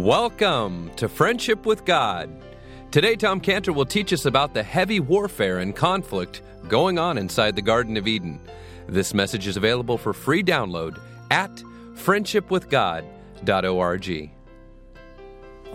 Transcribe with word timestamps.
Welcome 0.00 0.90
to 0.96 1.08
Friendship 1.10 1.66
with 1.66 1.84
God. 1.84 2.30
Today, 2.90 3.16
Tom 3.16 3.38
Cantor 3.38 3.74
will 3.74 3.84
teach 3.84 4.14
us 4.14 4.24
about 4.24 4.54
the 4.54 4.62
heavy 4.62 4.98
warfare 4.98 5.58
and 5.58 5.76
conflict 5.76 6.40
going 6.68 6.98
on 6.98 7.18
inside 7.18 7.54
the 7.54 7.60
Garden 7.60 7.98
of 7.98 8.08
Eden. 8.08 8.40
This 8.88 9.12
message 9.12 9.46
is 9.46 9.58
available 9.58 9.98
for 9.98 10.14
free 10.14 10.42
download 10.42 10.98
at 11.30 11.54
friendshipwithgod.org. 11.96 14.30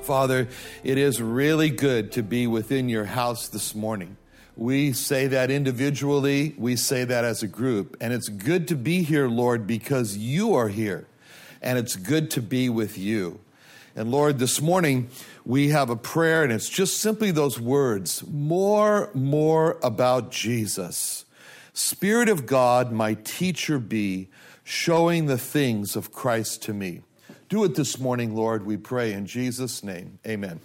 Father, 0.01 0.47
it 0.83 0.97
is 0.97 1.21
really 1.21 1.69
good 1.69 2.11
to 2.13 2.23
be 2.23 2.47
within 2.47 2.89
your 2.89 3.05
house 3.05 3.47
this 3.47 3.75
morning. 3.75 4.17
We 4.55 4.93
say 4.93 5.27
that 5.27 5.51
individually, 5.51 6.55
we 6.57 6.77
say 6.77 7.03
that 7.03 7.25
as 7.25 7.43
a 7.43 7.47
group. 7.47 7.95
And 8.01 8.11
it's 8.11 8.29
good 8.29 8.67
to 8.69 8.75
be 8.75 9.03
here, 9.03 9.27
Lord, 9.27 9.67
because 9.67 10.17
you 10.17 10.55
are 10.55 10.69
here. 10.69 11.05
And 11.61 11.77
it's 11.77 11.95
good 11.95 12.31
to 12.31 12.41
be 12.41 12.69
with 12.69 12.97
you. 12.97 13.41
And 13.95 14.11
Lord, 14.11 14.39
this 14.39 14.61
morning 14.61 15.09
we 15.45 15.69
have 15.69 15.89
a 15.89 15.95
prayer, 15.95 16.43
and 16.43 16.51
it's 16.51 16.67
just 16.67 16.97
simply 16.97 17.31
those 17.31 17.57
words 17.57 18.25
more, 18.27 19.09
more 19.13 19.79
about 19.81 20.31
Jesus. 20.31 21.23
Spirit 21.71 22.27
of 22.27 22.45
God, 22.45 22.91
my 22.91 23.13
teacher 23.13 23.79
be, 23.79 24.27
showing 24.65 25.27
the 25.27 25.37
things 25.37 25.95
of 25.95 26.11
Christ 26.11 26.61
to 26.63 26.73
me. 26.73 27.03
Do 27.47 27.63
it 27.63 27.75
this 27.75 27.97
morning, 27.97 28.35
Lord, 28.35 28.65
we 28.65 28.75
pray 28.75 29.13
in 29.13 29.27
Jesus' 29.27 29.81
name. 29.81 30.19
Amen. 30.27 30.59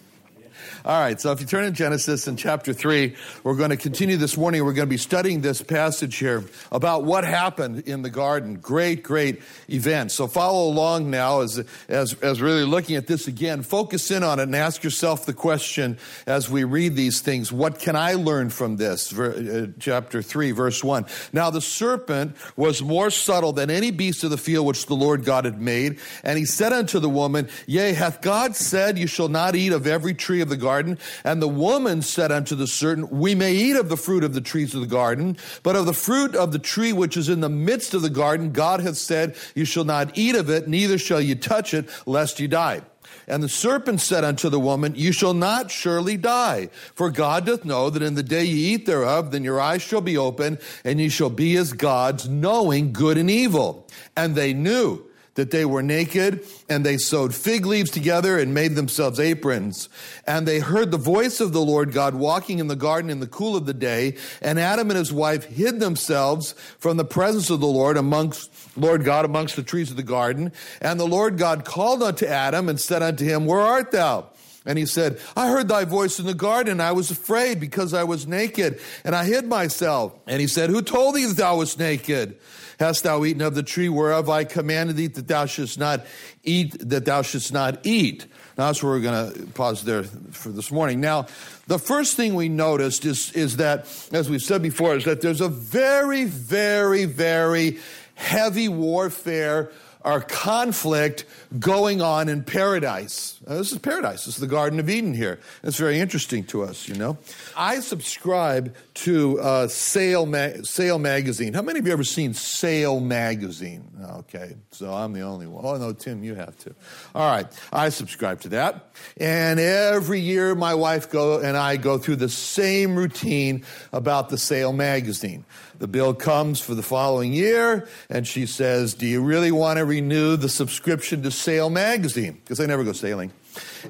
All 0.85 1.01
right, 1.01 1.21
so 1.21 1.33
if 1.33 1.41
you 1.41 1.47
turn 1.47 1.65
in 1.65 1.75
Genesis 1.75 2.27
in 2.27 2.37
chapter 2.37 2.73
3, 2.73 3.15
we're 3.45 3.55
going 3.55 3.71
to 3.71 3.77
continue 3.77 4.17
this 4.17 4.37
morning. 4.37 4.65
We're 4.65 4.73
going 4.73 4.89
to 4.89 4.91
be 4.91 4.97
studying 4.97 5.41
this 5.41 5.63
passage 5.63 6.17
here 6.17 6.45
about 6.73 7.05
what 7.05 7.25
happened 7.25 7.81
in 7.89 8.03
the 8.03 8.11
garden. 8.11 8.57
Great, 8.57 9.03
great 9.03 9.43
event. 9.69 10.13
So 10.13 10.27
follow 10.27 10.69
along 10.69 11.11
now 11.11 11.41
as, 11.41 11.65
as, 11.89 12.15
as 12.15 12.41
really 12.41 12.65
looking 12.65 12.97
at 12.97 13.07
this 13.07 13.27
again. 13.27 13.63
Focus 13.63 14.11
in 14.11 14.23
on 14.23 14.39
it 14.39 14.45
and 14.45 14.57
ask 14.57 14.83
yourself 14.83 15.27
the 15.27 15.33
question 15.33 15.99
as 16.27 16.51
we 16.51 16.65
read 16.65 16.97
these 16.97 17.21
things 17.21 17.53
what 17.53 17.79
can 17.79 17.97
I 17.97 18.15
learn 18.15 18.51
from 18.51 18.77
this? 18.77 19.17
Uh, 19.19 19.69
chapter 19.79 20.23
3, 20.23 20.53
verse 20.53 20.83
1. 20.83 21.07
Now 21.33 21.51
the 21.51 21.61
serpent 21.61 22.37
was 22.57 22.83
more 22.83 23.11
subtle 23.11 23.53
than 23.53 23.71
any 23.71 23.91
beast 23.91 24.25
of 24.25 24.31
the 24.31 24.39
field 24.39 24.67
which 24.67 24.87
the 24.87 24.95
Lord 24.95 25.25
God 25.25 25.45
had 25.45 25.61
made. 25.61 25.99
And 26.23 26.39
he 26.39 26.45
said 26.45 26.73
unto 26.73 26.99
the 26.99 27.09
woman, 27.09 27.49
Yea, 27.67 27.93
hath 27.93 28.21
God 28.21 28.57
said, 28.57 28.99
You 28.99 29.07
shall 29.07 29.29
not 29.29 29.55
eat 29.55 29.73
of 29.73 29.87
every 29.87 30.15
tree 30.15 30.41
of 30.41 30.50
the 30.51 30.57
garden. 30.57 30.99
And 31.25 31.41
the 31.41 31.49
woman 31.49 32.03
said 32.03 32.31
unto 32.31 32.55
the 32.55 32.67
serpent, 32.67 33.11
We 33.11 33.35
may 33.35 33.55
eat 33.55 33.77
of 33.77 33.89
the 33.89 33.97
fruit 33.97 34.23
of 34.23 34.35
the 34.35 34.41
trees 34.41 34.75
of 34.75 34.83
the 34.83 34.87
garden, 34.87 35.39
but 35.63 35.77
of 35.77 35.87
the 35.87 35.95
fruit 35.95 36.35
of 36.37 36.53
the 36.53 36.59
tree 36.59 36.93
which 36.93 37.17
is 37.17 37.29
in 37.29 37.41
the 37.41 37.49
midst 37.49 37.95
of 37.95 38.03
the 38.03 38.11
garden, 38.11 38.53
God 38.53 38.81
hath 38.81 38.97
said, 38.97 39.37
You 39.55 39.65
shall 39.65 39.85
not 39.85 40.19
eat 40.19 40.35
of 40.35 40.51
it, 40.51 40.69
neither 40.69 40.99
shall 40.99 41.21
you 41.21 41.35
touch 41.35 41.73
it, 41.73 41.89
lest 42.05 42.39
you 42.39 42.49
die. 42.49 42.83
And 43.27 43.43
the 43.43 43.49
serpent 43.49 44.01
said 44.01 44.25
unto 44.25 44.49
the 44.49 44.61
woman, 44.61 44.95
You 44.97 45.13
shall 45.13 45.35
not 45.35 45.71
surely 45.71 46.17
die. 46.17 46.69
For 46.95 47.11
God 47.11 47.47
doth 47.47 47.65
know 47.65 47.89
that 47.89 48.03
in 48.03 48.15
the 48.15 48.23
day 48.23 48.45
ye 48.45 48.75
eat 48.75 48.87
thereof, 48.87 49.31
then 49.31 49.45
your 49.45 49.61
eyes 49.61 49.83
shall 49.83 50.01
be 50.01 50.19
open, 50.19 50.59
and 50.85 51.01
ye 51.01 51.09
shall 51.09 51.31
be 51.31 51.57
as 51.57 51.73
gods, 51.73 52.29
knowing 52.29 52.93
good 52.93 53.17
and 53.17 53.31
evil. 53.31 53.87
And 54.17 54.35
they 54.35 54.53
knew 54.53 55.05
that 55.35 55.51
they 55.51 55.65
were 55.65 55.83
naked, 55.83 56.45
and 56.69 56.85
they 56.85 56.97
sewed 56.97 57.35
fig 57.35 57.65
leaves 57.67 57.91
together 57.91 58.39
and 58.39 58.53
made 58.53 58.75
themselves 58.75 59.21
aprons. 59.21 59.89
And 60.27 60.47
they 60.47 60.59
heard 60.59 60.91
the 60.91 60.99
voice 60.99 61.41
of 61.41 61.53
the 61.53 61.61
Lord 61.61 61.93
God 61.93 62.15
walking 62.15 62.59
in 62.59 62.69
the 62.69 62.77
garden 62.77 63.11
in 63.11 63.21
the 63.21 63.27
cool 63.27 63.57
of 63.57 63.67
the 63.67 63.75
day, 63.75 64.17
and 64.43 64.59
Adam 64.59 64.91
and 64.91 64.99
his 64.99 65.13
wife 65.13 65.45
hid 65.45 65.81
themselves 65.81 66.55
from 66.79 66.97
the 66.97 67.05
presence 67.05 67.51
of 67.51 67.61
the 67.61 67.67
Lord 67.67 67.97
amongst 67.97 68.51
Lord 68.77 69.05
God 69.05 69.25
amongst 69.25 69.57
the 69.57 69.63
trees 69.63 69.91
of 69.91 69.97
the 69.97 70.03
garden. 70.03 70.53
And 70.81 70.99
the 70.99 71.07
Lord 71.07 71.39
God 71.39 71.65
called 71.65 72.03
unto 72.03 72.27
Adam 72.27 72.69
and 72.69 72.81
said 72.81 73.03
unto 73.03 73.25
him, 73.25 73.47
Where 73.47 73.61
art 73.61 73.91
thou? 73.91 74.27
And 74.67 74.79
he 74.79 74.85
said, 74.85 75.19
I 75.37 75.49
heard 75.49 75.69
thy 75.69 75.85
voice 75.85 76.19
in 76.19 76.27
the 76.27 76.35
garden. 76.35 76.81
I 76.81 76.93
was 76.93 77.11
afraid 77.11 77.61
because 77.61 77.95
I 77.95 78.05
was 78.05 78.27
naked 78.27 78.79
and 79.05 79.15
I 79.15 79.25
hid 79.25 79.47
myself. 79.47 80.15
And 80.27 80.41
he 80.41 80.47
said, 80.47 80.69
Who 80.69 80.83
told 80.83 81.15
thee 81.15 81.25
that 81.25 81.37
thou 81.37 81.57
wast 81.57 81.79
naked? 81.79 82.39
Hast 82.79 83.05
thou 83.05 83.25
eaten 83.25 83.43
of 83.43 83.55
the 83.55 83.63
tree 83.63 83.89
whereof 83.91 84.31
I 84.31 84.45
commanded 84.45 84.97
thee 84.97 85.07
that 85.07 85.29
thou 85.29 85.45
shouldst 85.47 85.79
not 85.79 86.05
eat, 86.43 86.77
that 86.89 87.05
thou 87.05 87.23
shouldst 87.23 87.53
not 87.53 87.85
eat? 87.85 88.27
Now 88.57 88.67
that's 88.67 88.83
where 88.83 88.93
we're 88.93 89.01
going 89.01 89.33
to 89.33 89.47
pause 89.49 89.83
there 89.83 90.03
for 90.03 90.51
this 90.51 90.71
morning. 90.71 91.01
Now, 91.01 91.27
the 91.67 91.79
first 91.79 92.17
thing 92.17 92.35
we 92.35 92.49
noticed 92.49 93.05
is, 93.05 93.33
is 93.33 93.59
that, 93.59 93.81
as 94.13 94.29
we've 94.29 94.43
said 94.43 94.63
before, 94.63 94.97
is 94.97 95.05
that 95.05 95.21
there's 95.21 95.41
a 95.41 95.49
very, 95.49 96.25
very, 96.25 97.05
very 97.07 97.79
heavy 98.15 98.69
warfare 98.69 99.73
or 100.05 100.21
conflict 100.21 101.25
going 101.59 102.01
on 102.01 102.29
in 102.29 102.43
paradise. 102.43 103.39
This 103.47 103.73
is 103.73 103.79
paradise. 103.79 104.25
This 104.25 104.35
is 104.35 104.41
the 104.41 104.47
Garden 104.47 104.81
of 104.81 104.89
Eden 104.89 105.15
here. 105.15 105.39
It's 105.63 105.77
very 105.77 105.99
interesting 105.99 106.45
to 106.45 106.63
us, 106.63 106.89
you 106.89 106.95
know. 106.95 107.19
I 107.57 107.81
subscribe 107.81 108.75
to 108.95 109.41
uh, 109.41 109.69
Sail, 109.69 110.27
Ma- 110.27 110.63
Sail 110.63 110.99
Magazine. 110.99 111.53
How 111.53 111.63
many 111.63 111.79
of 111.79 111.87
you 111.87 111.93
ever 111.93 112.05
seen 112.05 112.35
Sail 112.35 113.01
Magazine? 113.01 113.85
Okay, 114.21 114.57
so 114.71 114.93
I'm 114.93 115.13
the 115.13 115.21
only 115.21 115.47
one. 115.47 115.65
Oh, 115.65 115.77
no, 115.77 115.93
Tim, 115.93 116.25
you 116.25 116.35
have 116.35 116.57
to. 116.59 116.75
All 117.15 117.31
right, 117.31 117.47
I 117.73 117.91
subscribe 117.91 118.41
to 118.43 118.49
that. 118.51 118.93
And 119.19 119.61
every 119.61 120.21
year 120.21 120.55
my 120.55 120.75
wife 120.75 121.11
go, 121.11 121.41
and 121.41 121.57
I 121.57 121.77
go 121.77 121.99
through 121.99 122.17
the 122.17 122.29
same 122.29 122.97
routine 122.97 123.65
about 123.93 124.31
the 124.31 124.39
Sail 124.39 124.73
Magazine. 124.73 125.45
The 125.81 125.89
bill 125.89 126.13
comes 126.13 126.61
for 126.61 126.75
the 126.75 126.83
following 126.83 127.33
year, 127.33 127.89
and 128.11 128.29
she 128.29 128.45
says, 128.45 128.93
Do 128.93 129.07
you 129.07 129.23
really 129.23 129.51
want 129.51 129.79
to 129.79 129.87
renew 129.87 130.37
the 130.37 130.51
subscription 130.51 131.23
to 131.23 131.31
Sail 131.31 131.71
Magazine? 131.71 132.39
Because 132.45 132.61
I 132.61 132.67
never 132.67 132.85
go 132.85 132.93
sailing. 132.93 133.33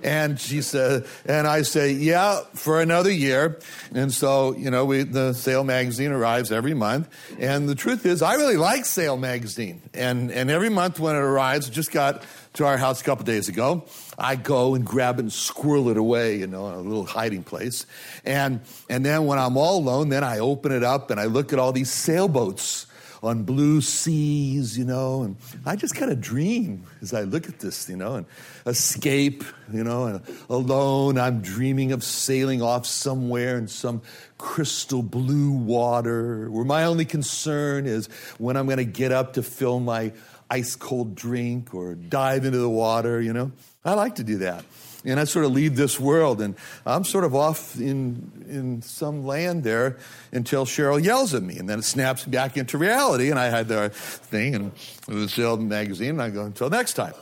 And 0.02 0.38
she 0.38 0.62
said, 0.62 1.06
and 1.26 1.46
I 1.46 1.62
say, 1.62 1.92
yeah, 1.92 2.40
for 2.54 2.80
another 2.80 3.10
year. 3.10 3.58
And 3.94 4.12
so, 4.12 4.54
you 4.54 4.70
know, 4.70 4.84
we, 4.84 5.02
the 5.02 5.32
Sail 5.32 5.64
magazine 5.64 6.12
arrives 6.12 6.52
every 6.52 6.74
month. 6.74 7.08
And 7.38 7.68
the 7.68 7.74
truth 7.74 8.06
is, 8.06 8.22
I 8.22 8.34
really 8.34 8.56
like 8.56 8.84
Sail 8.84 9.16
magazine. 9.16 9.82
And, 9.94 10.30
and 10.30 10.50
every 10.50 10.68
month 10.68 11.00
when 11.00 11.16
it 11.16 11.20
arrives, 11.20 11.68
just 11.68 11.92
got 11.92 12.22
to 12.54 12.66
our 12.66 12.76
house 12.76 13.00
a 13.00 13.04
couple 13.04 13.24
days 13.24 13.48
ago. 13.48 13.84
I 14.18 14.36
go 14.36 14.74
and 14.74 14.84
grab 14.84 15.18
it 15.18 15.22
and 15.22 15.32
squirrel 15.32 15.88
it 15.88 15.96
away, 15.96 16.36
you 16.36 16.46
know, 16.46 16.68
in 16.68 16.74
a 16.74 16.80
little 16.80 17.06
hiding 17.06 17.42
place. 17.42 17.86
And, 18.24 18.60
and 18.88 19.04
then 19.04 19.26
when 19.26 19.38
I'm 19.38 19.56
all 19.56 19.78
alone, 19.78 20.08
then 20.08 20.24
I 20.24 20.38
open 20.38 20.72
it 20.72 20.82
up 20.82 21.10
and 21.10 21.20
I 21.20 21.26
look 21.26 21.52
at 21.52 21.58
all 21.58 21.72
these 21.72 21.90
sailboats 21.90 22.86
on 23.22 23.42
blue 23.42 23.80
seas, 23.80 24.78
you 24.78 24.84
know, 24.84 25.22
and 25.22 25.36
I 25.66 25.76
just 25.76 25.94
kind 25.94 26.10
of 26.10 26.20
dream 26.20 26.84
as 27.02 27.12
I 27.12 27.22
look 27.22 27.48
at 27.48 27.58
this, 27.58 27.88
you 27.88 27.96
know, 27.96 28.14
and 28.14 28.26
escape, 28.66 29.44
you 29.72 29.84
know, 29.84 30.06
and 30.06 30.22
alone 30.48 31.18
I'm 31.18 31.42
dreaming 31.42 31.92
of 31.92 32.02
sailing 32.02 32.62
off 32.62 32.86
somewhere 32.86 33.58
in 33.58 33.68
some 33.68 34.02
crystal 34.38 35.02
blue 35.02 35.50
water 35.50 36.50
where 36.50 36.64
my 36.64 36.84
only 36.84 37.04
concern 37.04 37.86
is 37.86 38.08
when 38.38 38.56
I'm 38.56 38.66
going 38.66 38.78
to 38.78 38.84
get 38.84 39.12
up 39.12 39.34
to 39.34 39.42
fill 39.42 39.80
my 39.80 40.12
ice 40.48 40.74
cold 40.74 41.14
drink 41.14 41.74
or 41.74 41.94
dive 41.94 42.44
into 42.44 42.58
the 42.58 42.68
water, 42.68 43.20
you 43.20 43.32
know. 43.32 43.52
I 43.84 43.94
like 43.94 44.16
to 44.16 44.24
do 44.24 44.38
that 44.38 44.64
and 45.04 45.18
I 45.18 45.24
sort 45.24 45.44
of 45.44 45.52
leave 45.52 45.76
this 45.76 45.98
world, 45.98 46.40
and 46.40 46.54
I'm 46.84 47.04
sort 47.04 47.24
of 47.24 47.34
off 47.34 47.76
in 47.78 48.30
in 48.48 48.82
some 48.82 49.24
land 49.24 49.64
there 49.64 49.98
until 50.32 50.66
Cheryl 50.66 51.02
yells 51.02 51.34
at 51.34 51.42
me, 51.42 51.58
and 51.58 51.68
then 51.68 51.78
it 51.78 51.84
snaps 51.84 52.24
back 52.24 52.56
into 52.56 52.78
reality, 52.78 53.30
and 53.30 53.38
I 53.38 53.48
had 53.48 53.68
the 53.68 53.90
thing 53.90 54.54
and 54.54 54.72
it 55.08 55.14
was 55.14 55.32
sale 55.32 55.54
in 55.54 55.68
the 55.68 55.74
Sail 55.74 55.78
magazine, 55.78 56.10
and 56.10 56.22
I 56.22 56.30
go 56.30 56.44
until 56.44 56.70
next 56.70 56.94
time. 56.94 57.14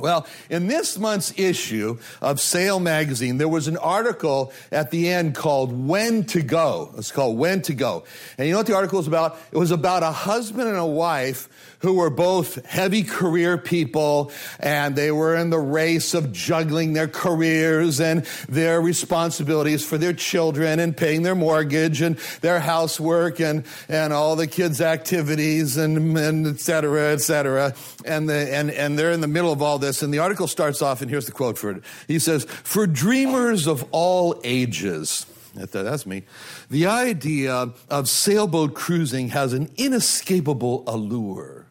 Well, 0.00 0.26
in 0.48 0.66
this 0.66 0.98
month's 0.98 1.38
issue 1.38 1.98
of 2.20 2.40
Sail 2.40 2.80
magazine, 2.80 3.38
there 3.38 3.48
was 3.48 3.68
an 3.68 3.76
article 3.76 4.52
at 4.72 4.90
the 4.90 5.08
end 5.08 5.34
called 5.34 5.86
When 5.86 6.24
to 6.26 6.42
Go. 6.42 6.92
It's 6.96 7.12
called 7.12 7.38
When 7.38 7.62
to 7.62 7.74
Go. 7.74 8.04
And 8.38 8.46
you 8.46 8.52
know 8.52 8.58
what 8.58 8.66
the 8.66 8.74
article 8.74 8.98
was 8.98 9.06
about? 9.06 9.38
It 9.52 9.58
was 9.58 9.70
about 9.70 10.02
a 10.02 10.12
husband 10.12 10.68
and 10.68 10.78
a 10.78 10.86
wife 10.86 11.48
who 11.80 11.94
were 11.94 12.10
both 12.10 12.64
heavy 12.66 13.02
career 13.02 13.56
people 13.56 14.30
and 14.58 14.94
they 14.96 15.10
were 15.10 15.34
in 15.34 15.48
the 15.48 15.58
race 15.58 16.12
of 16.12 16.30
juggling 16.30 16.92
their 16.92 17.08
careers 17.08 18.00
and 18.00 18.24
their 18.48 18.80
responsibilities 18.82 19.84
for 19.84 19.96
their 19.96 20.12
children 20.12 20.78
and 20.78 20.94
paying 20.94 21.22
their 21.22 21.34
mortgage 21.34 22.02
and 22.02 22.16
their 22.42 22.60
housework 22.60 23.40
and, 23.40 23.64
and 23.88 24.12
all 24.12 24.36
the 24.36 24.46
kids' 24.46 24.82
activities 24.82 25.78
and, 25.78 26.18
and 26.18 26.46
et 26.46 26.60
cetera, 26.60 27.12
et 27.12 27.20
cetera. 27.20 27.74
And, 28.04 28.28
the, 28.28 28.54
and, 28.54 28.70
and 28.70 28.98
they're 28.98 29.12
in 29.12 29.22
the 29.22 29.26
middle 29.26 29.52
of 29.52 29.62
all 29.62 29.78
this. 29.78 29.89
And 30.02 30.12
the 30.12 30.18
article 30.18 30.46
starts 30.46 30.82
off, 30.82 31.02
and 31.02 31.10
here's 31.10 31.26
the 31.26 31.32
quote 31.32 31.58
for 31.58 31.70
it. 31.70 31.84
He 32.06 32.18
says, 32.18 32.44
For 32.44 32.86
dreamers 32.86 33.66
of 33.66 33.84
all 33.90 34.40
ages, 34.44 35.26
that's 35.54 36.06
me. 36.06 36.22
The 36.70 36.86
idea 36.86 37.70
of 37.88 38.08
sailboat 38.08 38.74
cruising 38.74 39.28
has 39.30 39.52
an 39.52 39.70
inescapable 39.76 40.84
allure. 40.86 41.66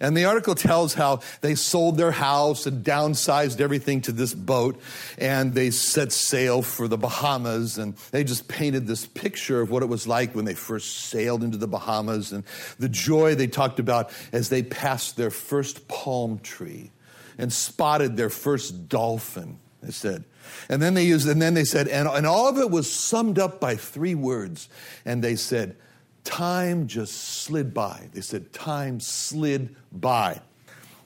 And 0.00 0.16
the 0.16 0.24
article 0.24 0.54
tells 0.54 0.94
how 0.94 1.20
they 1.40 1.54
sold 1.54 1.96
their 1.96 2.10
house 2.10 2.66
and 2.66 2.84
downsized 2.84 3.60
everything 3.60 4.00
to 4.02 4.12
this 4.12 4.34
boat 4.34 4.80
and 5.18 5.54
they 5.54 5.70
set 5.70 6.12
sail 6.12 6.62
for 6.62 6.88
the 6.88 6.98
Bahamas 6.98 7.78
and 7.78 7.96
they 8.10 8.24
just 8.24 8.48
painted 8.48 8.86
this 8.86 9.06
picture 9.06 9.60
of 9.60 9.70
what 9.70 9.82
it 9.82 9.88
was 9.88 10.06
like 10.06 10.34
when 10.34 10.44
they 10.44 10.54
first 10.54 10.96
sailed 11.06 11.44
into 11.44 11.58
the 11.58 11.68
Bahamas 11.68 12.32
and 12.32 12.44
the 12.78 12.88
joy 12.88 13.34
they 13.34 13.46
talked 13.46 13.78
about 13.78 14.10
as 14.32 14.48
they 14.48 14.62
passed 14.62 15.16
their 15.16 15.30
first 15.30 15.86
palm 15.86 16.38
tree 16.40 16.90
and 17.38 17.52
spotted 17.52 18.16
their 18.16 18.30
first 18.30 18.88
dolphin, 18.88 19.58
they 19.82 19.90
said. 19.90 20.24
And 20.68 20.80
then 20.80 20.94
they 20.94 21.04
used, 21.04 21.28
and 21.28 21.40
then 21.40 21.54
they 21.54 21.64
said, 21.64 21.88
and, 21.88 22.08
and 22.08 22.26
all 22.26 22.48
of 22.48 22.58
it 22.58 22.70
was 22.70 22.90
summed 22.90 23.38
up 23.38 23.60
by 23.60 23.76
three 23.76 24.14
words. 24.14 24.68
And 25.04 25.22
they 25.22 25.36
said, 25.36 25.76
time 26.24 26.86
just 26.86 27.14
slid 27.14 27.74
by. 27.74 28.08
They 28.12 28.20
said, 28.20 28.52
time 28.52 29.00
slid 29.00 29.74
by. 29.92 30.40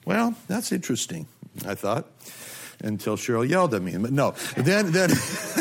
Well, 0.05 0.35
that's 0.47 0.73
interesting, 0.73 1.27
I 1.67 1.75
thought, 1.75 2.07
until 2.83 3.17
Cheryl 3.17 3.49
yelled 3.49 3.75
at 3.75 3.83
me. 3.83 3.97
But 3.99 4.13
no, 4.13 4.35
then, 4.57 4.93
then 4.93 5.11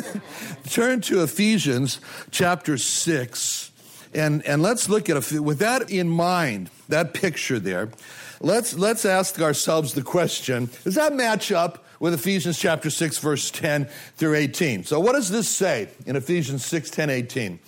turn 0.69 1.01
to 1.01 1.23
Ephesians 1.23 1.99
chapter 2.31 2.77
6, 2.77 3.71
and, 4.13 4.45
and 4.45 4.61
let's 4.61 4.87
look 4.87 5.09
at, 5.09 5.31
a, 5.31 5.41
with 5.41 5.59
that 5.59 5.91
in 5.91 6.09
mind, 6.09 6.69
that 6.87 7.13
picture 7.13 7.59
there, 7.59 7.89
let's, 8.39 8.73
let's 8.73 9.05
ask 9.05 9.41
ourselves 9.41 9.93
the 9.93 10.03
question, 10.03 10.69
does 10.83 10.95
that 10.95 11.13
match 11.13 11.51
up 11.51 11.85
with 11.99 12.13
Ephesians 12.13 12.59
chapter 12.59 12.89
6, 12.89 13.17
verse 13.19 13.51
10 13.51 13.85
through 14.15 14.35
18. 14.35 14.83
So, 14.83 14.99
what 14.99 15.13
does 15.13 15.29
this 15.29 15.49
say 15.49 15.89
in 16.05 16.15
Ephesians 16.15 16.65
6, 16.65 16.89
10, 16.89 17.09
18? 17.09 17.59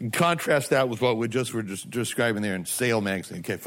And 0.00 0.12
contrast 0.12 0.70
that 0.70 0.88
with 0.88 1.00
what 1.00 1.16
we 1.16 1.28
just 1.28 1.54
were 1.54 1.62
just 1.62 1.90
describing 1.90 2.42
there 2.42 2.54
in 2.54 2.66
Sail 2.66 3.00
magazine. 3.00 3.44
Okay, 3.46 3.58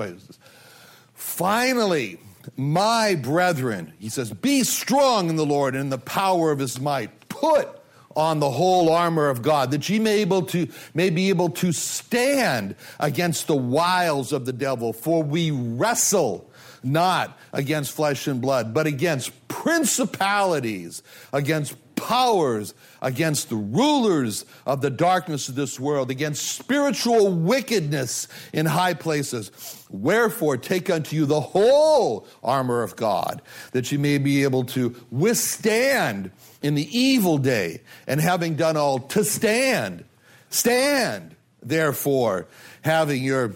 finally, 1.13 2.19
my 2.56 3.15
brethren, 3.15 3.94
he 4.00 4.09
says, 4.09 4.31
be 4.31 4.63
strong 4.63 5.30
in 5.30 5.36
the 5.36 5.45
Lord 5.45 5.75
and 5.75 5.83
in 5.83 5.89
the 5.89 5.98
power 5.98 6.51
of 6.51 6.59
his 6.59 6.80
might. 6.80 7.30
Put 7.30 7.81
on 8.16 8.40
the 8.40 8.50
whole 8.50 8.92
armor 8.92 9.30
of 9.30 9.42
God, 9.42 9.72
that 9.72 9.88
ye 9.90 10.00
may 10.00 10.19
able 10.22 10.44
to 10.44 10.68
may 10.94 11.10
be 11.10 11.30
able 11.30 11.50
to 11.50 11.72
stand 11.72 12.75
against 13.00 13.48
the 13.48 13.56
wiles 13.56 14.31
of 14.31 14.46
the 14.46 14.54
devil. 14.54 14.94
For 14.94 15.24
we 15.24 15.52
wrestle 15.52 16.50
not 16.84 17.38
against 17.54 17.92
flesh 17.92 18.28
and 18.28 18.42
blood, 18.42 18.74
but 18.74 18.88
against 18.88 19.31
principalities, 19.48 21.04
against 21.31 21.75
powers, 22.01 22.74
against 23.01 23.50
the 23.50 23.56
rulers 23.56 24.45
of 24.65 24.81
the 24.81 24.89
darkness 24.89 25.50
of 25.50 25.56
this 25.56 25.80
world, 25.80 26.12
against 26.12 26.51
spiritual 26.51 27.31
wickedness 27.31 28.27
in 28.53 28.65
high 28.65 28.94
places. 28.94 29.51
Wherefore, 29.89 30.57
take 30.57 30.89
unto 30.89 31.15
you 31.15 31.25
the 31.25 31.39
whole 31.39 32.27
armor 32.44 32.83
of 32.83 32.95
God, 32.95 33.42
that 33.71 33.92
you 33.92 34.00
may 34.00 34.18
be 34.18 34.44
able 34.44 34.65
to 34.65 34.95
withstand 35.09 36.31
in 36.62 36.75
the 36.75 36.98
evil 36.98 37.38
day, 37.38 37.81
and 38.06 38.19
having 38.19 38.56
done 38.56 38.77
all, 38.77 39.00
to 39.00 39.24
stand. 39.24 40.03
Stand, 40.50 41.36
therefore, 41.63 42.48
having 42.81 43.24
your 43.24 43.56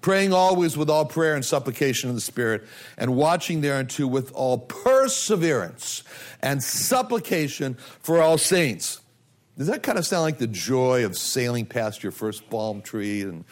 praying 0.00 0.32
always 0.32 0.76
with 0.76 0.88
all 0.88 1.04
prayer 1.04 1.34
and 1.34 1.44
supplication 1.44 2.08
in 2.08 2.14
the 2.14 2.20
Spirit, 2.20 2.64
and 2.96 3.16
watching 3.16 3.60
thereunto 3.60 4.06
with 4.06 4.32
all 4.32 4.58
perseverance 4.58 6.02
and 6.40 6.62
supplication 6.62 7.74
for 7.74 8.22
all 8.22 8.38
saints. 8.38 9.00
Does 9.58 9.66
that 9.66 9.82
kind 9.82 9.98
of 9.98 10.06
sound 10.06 10.22
like 10.22 10.38
the 10.38 10.46
joy 10.46 11.04
of 11.04 11.18
sailing 11.18 11.66
past 11.66 12.04
your 12.04 12.12
first 12.12 12.48
palm 12.48 12.80
tree 12.80 13.22
and 13.22 13.44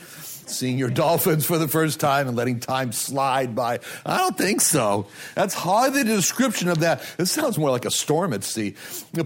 seeing 0.49 0.79
your 0.79 0.91
dolphins 1.05 1.44
for 1.44 1.58
the 1.58 1.69
first 1.69 2.00
time 2.00 2.29
and 2.29 2.37
letting 2.37 2.61
time 2.61 2.93
slide 2.93 3.55
by. 3.55 3.81
I 4.05 4.19
don't 4.19 4.38
think 4.38 4.61
so. 4.61 5.06
That's 5.35 5.55
hardly 5.55 6.03
the 6.03 6.14
description 6.14 6.69
of 6.69 6.81
that. 6.81 7.03
It 7.19 7.26
sounds 7.26 7.58
more 7.58 7.70
like 7.70 7.85
a 7.85 7.91
storm 7.91 8.32
at 8.32 8.44
sea. 8.44 8.75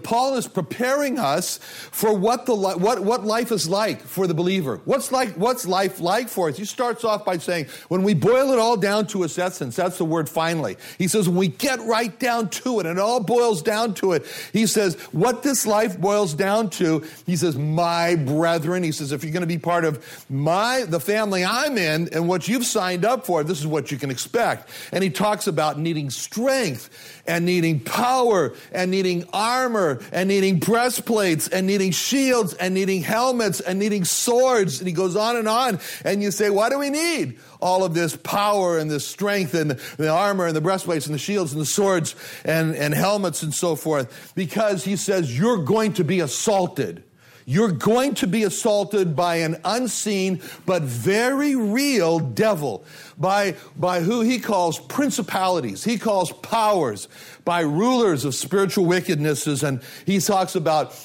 Paul 0.03 0.37
is 0.37 0.49
preparing 0.49 1.19
us 1.19 1.59
for 1.59 2.13
what 2.13 2.47
the 2.47 2.55
what 2.55 3.01
what 3.01 3.25
life 3.25 3.53
is 3.53 3.69
like 3.69 4.01
for 4.01 4.27
the 4.27 4.35
believer. 4.35 4.81
What's 4.85 5.13
like 5.13 5.35
what's 5.35 5.67
life 5.67 6.01
like 6.01 6.29
for 6.29 6.49
us? 6.49 6.57
He 6.57 6.65
starts 6.65 7.05
off 7.05 7.25
by 7.25 7.39
saying, 7.39 7.67
when 7.89 8.03
we 8.03 8.15
boil 8.15 8.51
it 8.53 8.59
all 8.59 8.77
down 8.77 9.07
to 9.09 9.23
its 9.23 9.39
essence, 9.39 9.77
that's 9.77 9.99
the 9.99 10.05
word 10.05 10.29
finally. 10.29 10.77
He 10.99 11.09
says, 11.09 11.29
when 11.29 11.37
we 11.37 11.49
get 11.49 11.81
right 11.81 12.19
down 12.19 12.49
to 12.51 12.81
it, 12.81 12.87
and 12.87 12.99
it 12.99 13.03
all 13.03 13.21
boils 13.21 13.63
down 13.63 13.95
to 13.95 14.13
it, 14.13 14.27
he 14.53 14.67
says, 14.67 14.95
what 15.13 15.43
this 15.43 15.67
life 15.67 16.01
boils 16.01 16.35
down 16.35 16.70
to, 16.73 17.05
he 17.27 17.37
says, 17.37 17.57
my 17.57 18.17
brethren. 18.17 18.83
He 18.83 18.93
says, 18.93 19.13
if 19.13 19.23
you're 19.25 19.33
going 19.33 19.43
to 19.43 19.47
be 19.47 19.59
part 19.59 19.85
of 19.85 20.25
my 20.29 20.85
the 20.87 21.01
family 21.01 21.45
I'm 21.45 21.77
in 21.79 22.09
and 22.13 22.29
what 22.29 22.49
you've 22.49 22.67
signed 22.67 23.05
up 23.05 23.27
for, 23.27 23.45
this 23.45 23.61
is 23.61 23.67
what 23.67 23.91
you 23.91 23.99
can 23.99 24.11
expect. 24.11 24.69
And 24.93 25.05
he 25.05 25.11
talks 25.11 25.47
about 25.47 25.79
needing 25.79 26.11
strength 26.11 27.20
and 27.31 27.47
needing 27.47 27.79
power 27.79 28.53
and 28.73 28.91
needing 28.91 29.25
armor 29.33 30.01
and 30.11 30.29
needing 30.29 30.59
breastplates 30.59 31.47
and 31.47 31.65
needing 31.65 31.93
shields 31.93 32.55
and 32.55 32.75
needing 32.75 33.03
helmets 33.03 33.61
and 33.61 33.79
needing 33.79 34.05
swords. 34.05 34.81
And 34.81 34.89
he 34.89 34.93
goes 34.93 35.15
on 35.15 35.37
and 35.37 35.47
on. 35.47 35.79
And 36.05 36.25
you 36.25 36.33
say, 36.33 36.51
why 36.51 36.71
do 36.71 36.79
we 36.79 36.91
need 36.91 37.39
all 37.61 37.85
of 37.85 37.95
this 37.95 38.17
power 38.17 38.79
and 38.79 38.91
this 38.91 39.07
strength 39.07 39.55
and 39.55 39.71
the 39.97 40.09
armor 40.09 40.47
and 40.47 40.57
the 40.57 40.61
breastplates 40.61 41.07
and 41.07 41.15
the 41.15 41.21
shields 41.21 41.53
and 41.53 41.61
the 41.61 41.67
swords 41.67 42.17
and, 42.45 42.75
and 42.75 42.93
helmets 42.95 43.45
and 43.45 43.55
so 43.55 43.77
forth? 43.77 44.33
Because 44.35 44.85
he 44.85 44.97
says, 44.97 45.39
you're 45.39 45.63
going 45.63 45.93
to 45.95 46.05
be 46.05 46.19
assaulted. 46.19 47.05
You're 47.47 47.73
going 47.73 48.15
to 48.17 48.29
be 48.29 48.45
assaulted 48.45 49.17
by 49.17 49.37
an 49.37 49.57
unseen 49.65 50.41
but 50.67 50.83
very 50.83 51.57
real 51.57 52.21
devil, 52.21 52.85
by, 53.21 53.55
by 53.77 54.01
who 54.01 54.23
he 54.23 54.39
calls 54.39 54.79
principalities, 54.79 55.85
he 55.85 55.99
calls 55.99 56.33
powers, 56.33 57.07
by 57.45 57.61
rulers 57.61 58.25
of 58.25 58.35
spiritual 58.35 58.87
wickednesses, 58.87 59.63
and 59.63 59.83
he 60.07 60.19
talks 60.19 60.55
about 60.55 60.99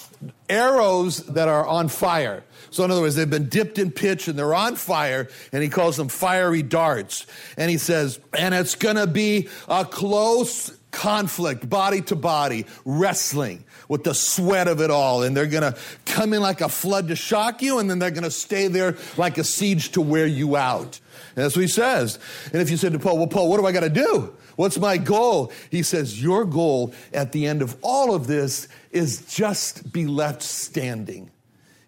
arrows 0.49 1.17
that 1.27 1.47
are 1.47 1.65
on 1.65 1.89
fire. 1.89 2.43
So, 2.71 2.83
in 2.83 2.91
other 2.91 3.01
words, 3.01 3.15
they've 3.15 3.29
been 3.29 3.49
dipped 3.49 3.77
in 3.79 3.91
pitch 3.91 4.27
and 4.27 4.37
they're 4.39 4.55
on 4.55 4.75
fire, 4.75 5.27
and 5.51 5.61
he 5.61 5.69
calls 5.69 5.97
them 5.97 6.07
fiery 6.07 6.61
darts. 6.61 7.25
And 7.57 7.69
he 7.69 7.77
says, 7.77 8.19
and 8.37 8.55
it's 8.55 8.75
going 8.75 8.95
to 8.95 9.07
be 9.07 9.49
a 9.67 9.85
close 9.85 10.71
conflict, 10.95 11.69
body 11.69 12.01
to 12.01 12.15
body, 12.15 12.65
wrestling 12.85 13.63
with 13.87 14.03
the 14.03 14.13
sweat 14.15 14.67
of 14.67 14.81
it 14.81 14.89
all. 14.89 15.21
And 15.21 15.35
they're 15.37 15.45
going 15.45 15.73
to 15.73 15.77
come 16.05 16.33
in 16.33 16.41
like 16.41 16.61
a 16.61 16.69
flood 16.69 17.09
to 17.09 17.15
shock 17.15 17.61
you, 17.61 17.77
and 17.79 17.89
then 17.89 17.99
they're 17.99 18.11
going 18.11 18.23
to 18.23 18.31
stay 18.31 18.67
there 18.67 18.97
like 19.17 19.37
a 19.37 19.43
siege 19.43 19.91
to 19.91 20.01
wear 20.01 20.25
you 20.25 20.55
out. 20.55 20.99
And 21.35 21.43
that's 21.43 21.55
what 21.55 21.61
he 21.61 21.67
says. 21.67 22.17
And 22.51 22.61
if 22.61 22.71
you 22.71 22.77
said 22.77 22.93
to 22.93 22.99
Paul, 22.99 23.17
Well, 23.17 23.27
Paul, 23.27 23.49
what 23.49 23.59
do 23.59 23.67
I 23.67 23.71
got 23.71 23.81
to 23.81 23.89
do? 23.89 24.35
What's 24.55 24.79
my 24.79 24.97
goal? 24.97 25.51
He 25.69 25.83
says, 25.83 26.21
Your 26.21 26.45
goal 26.45 26.93
at 27.13 27.33
the 27.33 27.45
end 27.45 27.61
of 27.61 27.77
all 27.81 28.15
of 28.15 28.27
this 28.27 28.67
is 28.91 29.25
just 29.33 29.91
be 29.91 30.07
left 30.07 30.41
standing. 30.41 31.29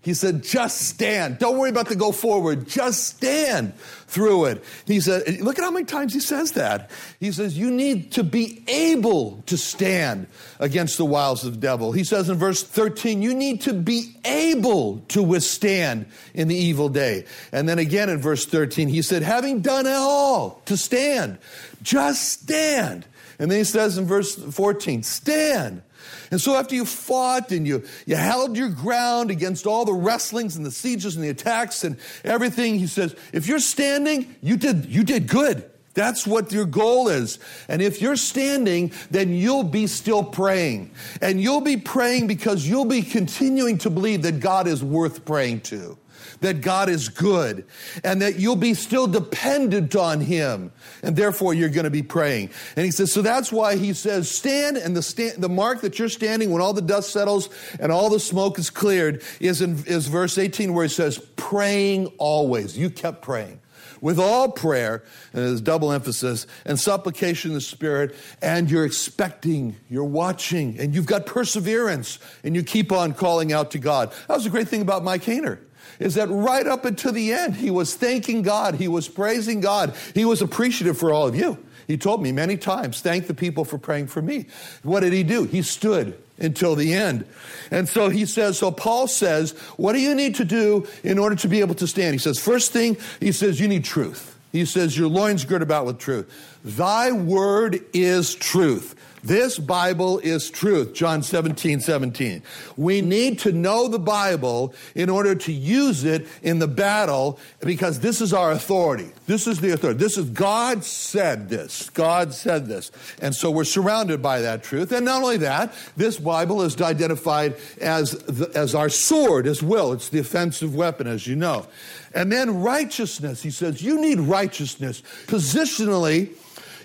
He 0.08 0.14
said, 0.14 0.42
just 0.42 0.88
stand. 0.88 1.38
Don't 1.38 1.58
worry 1.58 1.70
about 1.70 1.90
the 1.90 1.96
go 1.98 2.14
forward. 2.14 2.66
Just 2.66 3.08
stand 3.08 3.74
through 4.08 4.46
it. 4.46 4.64
He 4.86 5.02
said, 5.02 5.42
look 5.42 5.60
at 5.60 5.66
how 5.66 5.72
many 5.72 5.84
times 5.84 6.14
he 6.14 6.22
says 6.22 6.54
that. 6.54 6.90
He 7.20 7.34
says, 7.34 7.58
you 7.58 7.70
need 7.70 8.14
to 8.14 8.24
be 8.24 8.64
able 8.70 9.44
to 9.48 9.58
stand 9.58 10.28
against 10.62 10.98
the 10.98 11.04
wiles 11.04 11.44
of 11.44 11.56
the 11.56 11.60
devil. 11.60 11.92
He 11.92 12.06
says 12.06 12.30
in 12.30 12.38
verse 12.38 12.64
13, 12.64 13.22
you 13.22 13.36
need 13.36 13.60
to 13.64 13.74
be 13.74 14.16
able 14.24 15.00
to 15.10 15.22
withstand 15.22 16.06
in 16.34 16.48
the 16.48 16.56
evil 16.56 16.88
day. 16.88 17.26
And 17.52 17.68
then 17.68 17.78
again 17.78 18.08
in 18.08 18.22
verse 18.22 18.46
13, 18.46 18.88
he 18.88 19.02
said, 19.02 19.24
having 19.24 19.60
done 19.60 19.88
all 19.88 20.62
to 20.68 20.78
stand, 20.78 21.38
just 21.84 22.30
stand. 22.30 23.06
And 23.40 23.52
then 23.52 23.58
he 23.58 23.66
says 23.66 23.98
in 23.98 24.06
verse 24.06 24.36
14, 24.36 25.04
stand. 25.04 25.82
And 26.32 26.42
so 26.42 26.56
after 26.56 26.76
you 26.76 26.86
fought 26.86 27.52
and 27.52 27.68
you, 27.68 27.84
you 28.06 28.16
held 28.16 28.58
your 28.58 28.70
ground 28.70 29.32
against 29.32 29.66
all 29.66 29.86
the 29.86 29.94
wrestlings 29.94 30.56
and 30.56 30.66
the 30.66 30.72
sieges 30.72 31.16
and 31.16 31.24
the 31.24 31.30
attacks 31.30 31.84
and 31.84 31.98
everything, 32.24 32.80
he 32.80 32.88
says, 32.88 33.16
if 33.34 33.48
you're 33.48 33.60
standing, 33.60 34.36
you 34.42 34.58
did, 34.58 34.86
you 34.86 35.04
did 35.04 35.28
good. 35.28 35.70
That's 35.94 36.28
what 36.28 36.52
your 36.52 36.66
goal 36.66 37.08
is. 37.08 37.40
And 37.68 37.82
if 37.82 38.04
you're 38.04 38.18
standing, 38.18 38.92
then 39.10 39.34
you'll 39.34 39.64
be 39.64 39.88
still 39.88 40.24
praying. 40.24 40.92
And 41.22 41.42
you'll 41.42 41.62
be 41.62 41.78
praying 41.78 42.28
because 42.28 42.68
you'll 42.68 42.86
be 42.86 43.02
continuing 43.02 43.80
to 43.80 43.90
believe 43.90 44.22
that 44.22 44.40
God 44.40 44.68
is 44.68 44.84
worth 44.84 45.26
praying 45.26 45.62
to 45.62 45.98
that 46.42 46.62
God 46.62 46.90
is 46.90 47.10
good 47.10 47.66
and 48.04 48.22
that 48.22 48.40
you'll 48.40 48.56
be 48.56 48.74
still 48.74 49.08
dependent 49.08 49.96
on 49.96 50.22
Him. 50.22 50.72
And 51.04 51.16
therefore, 51.16 51.54
you're 51.54 51.70
going 51.70 51.86
to 51.86 51.90
be 51.90 52.04
praying. 52.04 52.50
And 52.76 52.86
he 52.86 52.92
says, 52.92 53.12
so 53.12 53.22
that's 53.22 53.52
why 53.52 53.78
he 53.78 53.94
says, 53.94 54.30
stand, 54.30 54.78
and 54.78 54.96
the, 54.96 55.34
the 55.38 55.50
mark 55.50 55.82
that 55.82 56.00
you're 56.00 56.10
standing 56.10 56.52
when 56.52 56.62
all 56.62 56.74
the 56.74 56.82
dust 56.82 57.12
settles 57.12 57.50
and 57.80 57.92
all 57.92 58.10
the 58.10 58.20
smoke 58.20 58.60
is 58.60 58.70
cleared 58.70 59.24
is 59.40 59.62
in 59.62 59.84
is 59.86 60.08
verse 60.08 60.38
18 60.38 60.74
where 60.74 60.86
he 60.86 60.90
says, 60.90 61.20
praying 61.36 62.08
always. 62.18 62.78
You 62.78 62.90
kept 62.90 63.22
praying 63.22 63.60
with 64.02 64.20
all 64.20 64.52
prayer, 64.52 65.04
and 65.34 65.44
there's 65.44 65.62
double 65.62 65.92
emphasis, 65.92 66.48
and 66.66 66.80
supplication 66.80 67.52
in 67.52 67.56
the 67.56 67.62
Spirit, 67.62 68.16
and 68.42 68.70
you're 68.70 68.86
expecting, 68.86 69.76
you're 69.90 70.04
watching, 70.04 70.80
and 70.80 70.94
you've 70.94 71.06
got 71.06 71.26
perseverance, 71.26 72.20
and 72.44 72.56
you 72.56 72.64
keep 72.64 72.92
on 72.92 73.14
calling 73.14 73.52
out 73.52 73.72
to 73.72 73.80
God. 73.80 74.12
That 74.28 74.36
was 74.36 74.46
a 74.46 74.50
great 74.50 74.68
thing 74.68 74.82
about 74.82 75.04
Mike 75.04 75.24
Hayner. 75.24 75.60
Is 76.00 76.16
that 76.16 76.28
right 76.30 76.68
up 76.68 76.86
until 76.86 77.12
the 77.12 77.34
end, 77.34 77.56
he 77.56 77.72
was 77.72 77.96
thanking 77.96 78.42
God, 78.42 78.76
he 78.76 78.88
was 78.88 79.08
praising 79.08 79.62
God, 79.62 79.96
he 80.14 80.26
was 80.26 80.42
appreciative 80.42 80.98
for 80.98 81.12
all 81.12 81.28
of 81.28 81.36
you. 81.36 81.58
He 81.88 81.98
told 81.98 82.22
me 82.22 82.32
many 82.32 82.58
times, 82.58 83.00
thank 83.00 83.28
the 83.28 83.34
people 83.34 83.64
for 83.64 83.78
praying 83.78 84.08
for 84.08 84.22
me. 84.22 84.48
What 84.84 85.00
did 85.00 85.14
he 85.14 85.24
do? 85.24 85.46
He 85.46 85.62
stood 85.62 86.22
until 86.38 86.76
the 86.76 86.94
end. 86.94 87.26
And 87.72 87.88
so 87.88 88.10
he 88.10 88.26
says, 88.26 88.58
so 88.58 88.72
Paul 88.72 89.08
says, 89.08 89.52
what 89.78 89.94
do 89.94 90.00
you 90.00 90.14
need 90.14 90.36
to 90.36 90.46
do 90.46 90.86
in 91.04 91.18
order 91.18 91.36
to 91.38 91.48
be 91.48 91.62
able 91.62 91.76
to 91.76 91.88
stand? 91.88 92.14
He 92.14 92.20
says, 92.20 92.40
first 92.40 92.74
thing, 92.74 92.98
he 93.20 93.32
says, 93.32 93.60
you 93.60 93.68
need 93.68 93.86
truth. 93.86 94.38
He 94.52 94.66
says, 94.66 94.98
your 94.98 95.08
loins 95.08 95.46
girt 95.46 95.62
about 95.62 95.86
with 95.86 95.98
truth. 95.98 96.60
Thy 96.64 97.12
word 97.12 97.80
is 97.94 98.36
truth. 98.36 98.96
This 99.28 99.60
Bible 99.60 100.20
is 100.20 100.50
truth. 100.50 100.94
John 100.94 101.22
17, 101.22 101.82
17. 101.82 102.42
We 102.78 103.02
need 103.02 103.40
to 103.40 103.52
know 103.52 103.90
the 103.90 104.00
Bible 104.00 104.74
in 104.96 105.10
order 105.10 105.36
to 105.36 105.52
use 105.52 106.06
it 106.06 106.26
in 106.44 106.60
the 106.60 106.68
battle 106.68 107.38
because 107.60 108.00
this 108.00 108.22
is 108.22 108.32
our 108.32 108.54
authority. 108.54 109.10
This 109.26 109.46
is 109.46 109.60
the 109.60 109.74
authority. 109.74 110.00
This 110.00 110.18
is 110.18 110.30
God 110.30 110.86
said 110.86 111.50
this. 111.50 111.90
God 111.90 112.34
said 112.34 112.68
this. 112.68 112.90
And 113.22 113.36
so 113.36 113.52
we're 113.52 113.66
surrounded 113.66 114.22
by 114.22 114.40
that 114.40 114.64
truth. 114.64 114.94
And 114.94 115.04
not 115.04 115.22
only 115.22 115.38
that, 115.38 115.74
this 115.98 116.16
Bible 116.16 116.62
is 116.62 116.82
identified 116.82 117.58
as, 117.82 118.12
the, 118.12 118.50
as 118.56 118.76
our 118.76 118.88
sword 118.88 119.46
as 119.46 119.62
well. 119.62 119.92
It's 119.92 120.08
the 120.08 120.20
offensive 120.20 120.74
weapon, 120.74 121.06
as 121.06 121.28
you 121.28 121.36
know. 121.36 121.68
And 122.14 122.32
then 122.32 122.62
righteousness. 122.62 123.44
He 123.44 123.52
says, 123.52 123.82
you 123.82 124.00
need 124.00 124.22
righteousness. 124.22 125.04
Positionally, 125.26 126.34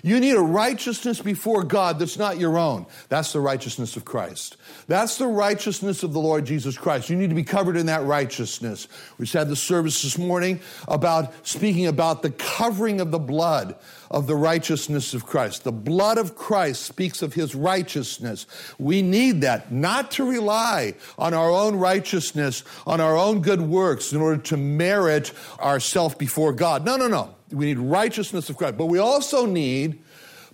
you 0.05 0.19
need 0.19 0.35
a 0.35 0.41
righteousness 0.41 1.21
before 1.21 1.63
God 1.63 1.97
that's 1.97 2.17
not 2.17 2.37
your 2.37 2.57
own. 2.57 2.85
That's 3.07 3.31
the 3.31 3.39
righteousness 3.39 3.95
of 3.95 4.03
Christ. 4.03 4.57
That's 4.87 5.17
the 5.17 5.27
righteousness 5.27 6.03
of 6.03 6.11
the 6.11 6.19
Lord 6.19 6.43
Jesus 6.43 6.77
Christ. 6.77 7.09
You 7.09 7.15
need 7.15 7.29
to 7.29 7.35
be 7.35 7.45
covered 7.45 7.77
in 7.77 7.85
that 7.85 8.03
righteousness. 8.03 8.89
We 9.17 9.25
had 9.27 9.47
the 9.47 9.55
service 9.55 10.01
this 10.01 10.17
morning 10.17 10.59
about 10.89 11.33
speaking 11.47 11.87
about 11.87 12.21
the 12.21 12.31
covering 12.31 12.99
of 12.99 13.11
the 13.11 13.19
blood 13.19 13.77
of 14.11 14.27
the 14.27 14.35
righteousness 14.35 15.13
of 15.13 15.25
Christ. 15.25 15.63
The 15.63 15.71
blood 15.71 16.17
of 16.17 16.35
Christ 16.35 16.83
speaks 16.83 17.21
of 17.21 17.33
his 17.33 17.55
righteousness. 17.55 18.45
We 18.77 19.01
need 19.01 19.39
that, 19.41 19.71
not 19.71 20.11
to 20.11 20.29
rely 20.29 20.95
on 21.17 21.33
our 21.33 21.49
own 21.49 21.77
righteousness, 21.77 22.65
on 22.85 22.99
our 22.99 23.15
own 23.15 23.41
good 23.41 23.61
works 23.61 24.11
in 24.11 24.19
order 24.19 24.41
to 24.43 24.57
merit 24.57 25.31
ourself 25.61 26.17
before 26.17 26.51
God. 26.51 26.83
No, 26.85 26.97
no, 26.97 27.07
no. 27.07 27.35
We 27.53 27.65
need 27.65 27.79
righteousness 27.79 28.49
of 28.49 28.57
Christ, 28.57 28.77
but 28.77 28.87
we 28.87 28.99
also 28.99 29.45
need 29.45 29.99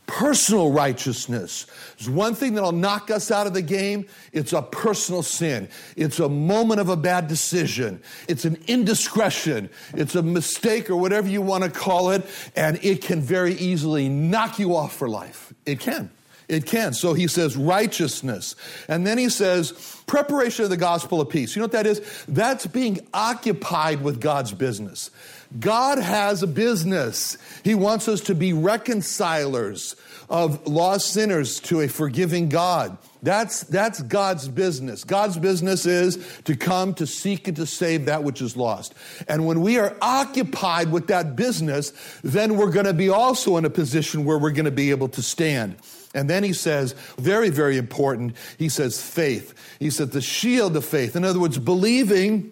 personal 0.10 0.72
righteousness. 0.72 1.68
There's 1.98 2.10
one 2.10 2.34
thing 2.34 2.56
that'll 2.56 2.72
knock 2.72 3.12
us 3.12 3.30
out 3.30 3.46
of 3.46 3.54
the 3.54 3.62
game. 3.62 4.08
It's 4.34 4.54
a 4.54 4.62
personal 4.64 5.22
sin. 5.22 5.70
It's 5.96 6.20
a 6.20 6.28
moment 6.28 6.82
of 6.82 6.90
a 6.90 6.98
bad 6.98 7.28
decision. 7.28 8.02
It's 8.28 8.44
an 8.44 8.58
indiscretion. 8.68 9.70
It's 9.94 10.16
a 10.16 10.24
mistake 10.24 10.90
or 10.90 10.96
whatever 10.96 11.28
you 11.28 11.44
want 11.44 11.64
to 11.64 11.70
call 11.70 12.10
it. 12.10 12.26
And 12.56 12.84
it 12.84 13.04
can 13.04 13.22
very 13.22 13.54
easily 13.54 14.10
knock 14.10 14.58
you 14.58 14.76
off 14.76 14.96
for 14.96 15.08
life. 15.08 15.54
It 15.68 15.80
can. 15.80 16.10
It 16.48 16.66
can. 16.66 16.94
So 16.94 17.14
he 17.14 17.28
says 17.28 17.56
righteousness. 17.56 18.56
And 18.88 19.06
then 19.06 19.20
he 19.20 19.30
says 19.30 20.02
preparation 20.08 20.64
of 20.64 20.72
the 20.72 20.78
gospel 20.78 21.22
of 21.22 21.30
peace. 21.30 21.56
You 21.56 21.60
know 21.60 21.66
what 21.66 21.74
that 21.74 21.86
is? 21.86 22.26
That's 22.28 22.66
being 22.66 23.08
occupied 23.14 24.02
with 24.02 24.20
God's 24.20 24.52
business. 24.52 25.12
God 25.58 25.98
has 25.98 26.44
a 26.44 26.48
business. 26.48 27.38
He 27.64 27.74
wants 27.74 28.08
us 28.08 28.22
to 28.22 28.36
be 28.36 28.54
reconcilers 28.54 29.96
of 30.30 30.68
lost 30.68 31.12
sinners 31.12 31.60
to 31.62 31.82
a 31.82 31.88
forgiving 31.88 32.50
God. 32.50 32.98
That's, 33.24 33.64
that's 33.64 34.02
God's 34.04 34.48
business. 34.48 35.04
God's 35.04 35.38
business 35.38 35.86
is 35.86 36.24
to 36.46 36.56
come 36.56 36.94
to 36.96 37.08
seek 37.08 37.48
and 37.48 37.58
to 37.58 37.66
save 37.66 38.06
that 38.06 38.24
which 38.24 38.42
is 38.42 38.56
lost. 38.56 38.94
And 39.28 39.46
when 39.48 39.62
we 39.62 39.80
are 39.80 39.98
occupied 40.02 40.92
with 40.92 41.08
that 41.08 41.36
business, 41.36 41.94
then 42.24 42.56
we're 42.56 42.72
going 42.72 42.86
to 42.86 42.94
be 42.94 43.10
also 43.10 43.58
in 43.58 43.66
a 43.66 43.70
position 43.70 44.24
where 44.24 44.38
we're 44.38 44.52
going 44.52 44.66
to 44.66 44.72
be 44.72 44.92
able 44.92 45.10
to 45.10 45.22
stand. 45.24 45.78
And 46.14 46.30
then 46.30 46.44
he 46.44 46.54
says, 46.54 46.94
very, 47.18 47.50
very 47.50 47.78
important, 47.78 48.36
he 48.58 48.70
says 48.70 49.02
faith. 49.02 49.54
He 49.80 49.90
said 49.90 50.12
the 50.12 50.22
shield 50.22 50.78
of 50.78 50.86
faith. 50.86 51.16
In 51.16 51.26
other 51.26 51.40
words, 51.40 51.58
believing 51.58 52.52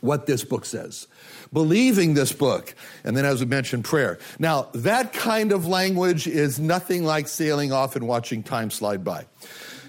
what 0.00 0.26
this 0.26 0.44
book 0.44 0.64
says 0.64 1.06
believing 1.52 2.14
this 2.14 2.32
book. 2.32 2.74
And 3.04 3.16
then, 3.16 3.24
as 3.24 3.40
we 3.40 3.46
mentioned, 3.46 3.84
prayer. 3.84 4.18
Now, 4.38 4.68
that 4.74 5.12
kind 5.12 5.52
of 5.52 5.66
language 5.66 6.26
is 6.26 6.58
nothing 6.58 7.04
like 7.04 7.28
sailing 7.28 7.72
off 7.72 7.96
and 7.96 8.06
watching 8.06 8.42
time 8.42 8.70
slide 8.70 9.04
by. 9.04 9.26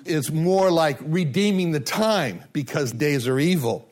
It's 0.06 0.32
more 0.32 0.72
like 0.72 0.98
redeeming 1.02 1.72
the 1.72 1.80
time 1.80 2.44
because 2.54 2.92
days 2.92 3.28
are 3.28 3.40
evil. 3.40 3.88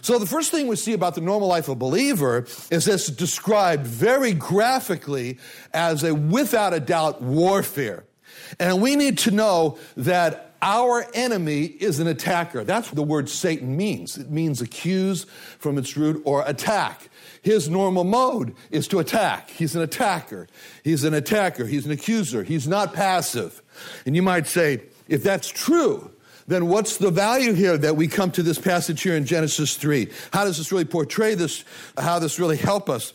So, 0.00 0.18
the 0.18 0.26
first 0.26 0.50
thing 0.50 0.66
we 0.66 0.76
see 0.76 0.92
about 0.92 1.14
the 1.14 1.20
normal 1.20 1.48
life 1.48 1.64
of 1.64 1.72
a 1.72 1.76
believer 1.76 2.46
is 2.70 2.84
this 2.84 3.06
described 3.06 3.86
very 3.86 4.34
graphically 4.34 5.38
as 5.72 6.04
a 6.04 6.14
without 6.14 6.74
a 6.74 6.80
doubt 6.80 7.22
warfare. 7.22 8.04
And 8.58 8.82
we 8.82 8.96
need 8.96 9.18
to 9.18 9.30
know 9.30 9.78
that 9.96 10.53
our 10.64 11.06
enemy 11.12 11.64
is 11.64 12.00
an 12.00 12.06
attacker. 12.06 12.64
That's 12.64 12.88
what 12.88 12.96
the 12.96 13.02
word 13.02 13.28
Satan 13.28 13.76
means. 13.76 14.16
It 14.16 14.30
means 14.30 14.62
accuse 14.62 15.24
from 15.58 15.76
its 15.76 15.94
root 15.94 16.22
or 16.24 16.42
attack. 16.46 17.10
His 17.42 17.68
normal 17.68 18.04
mode 18.04 18.54
is 18.70 18.88
to 18.88 18.98
attack. 18.98 19.50
He's 19.50 19.76
an 19.76 19.82
attacker. 19.82 20.48
He's 20.82 21.04
an 21.04 21.12
attacker. 21.12 21.66
He's 21.66 21.84
an 21.84 21.92
accuser. 21.92 22.42
He's 22.42 22.66
not 22.66 22.94
passive. 22.94 23.62
And 24.06 24.16
you 24.16 24.22
might 24.22 24.46
say, 24.46 24.80
if 25.06 25.22
that's 25.22 25.48
true, 25.48 26.10
then 26.46 26.68
what's 26.68 26.96
the 26.96 27.10
value 27.10 27.52
here 27.52 27.76
that 27.76 27.96
we 27.96 28.08
come 28.08 28.30
to 28.30 28.42
this 28.42 28.58
passage 28.58 29.02
here 29.02 29.16
in 29.16 29.26
Genesis 29.26 29.76
3? 29.76 30.10
How 30.32 30.44
does 30.44 30.56
this 30.56 30.72
really 30.72 30.86
portray 30.86 31.34
this? 31.34 31.62
How 31.98 32.14
does 32.14 32.22
this 32.22 32.38
really 32.38 32.56
help 32.56 32.88
us? 32.88 33.12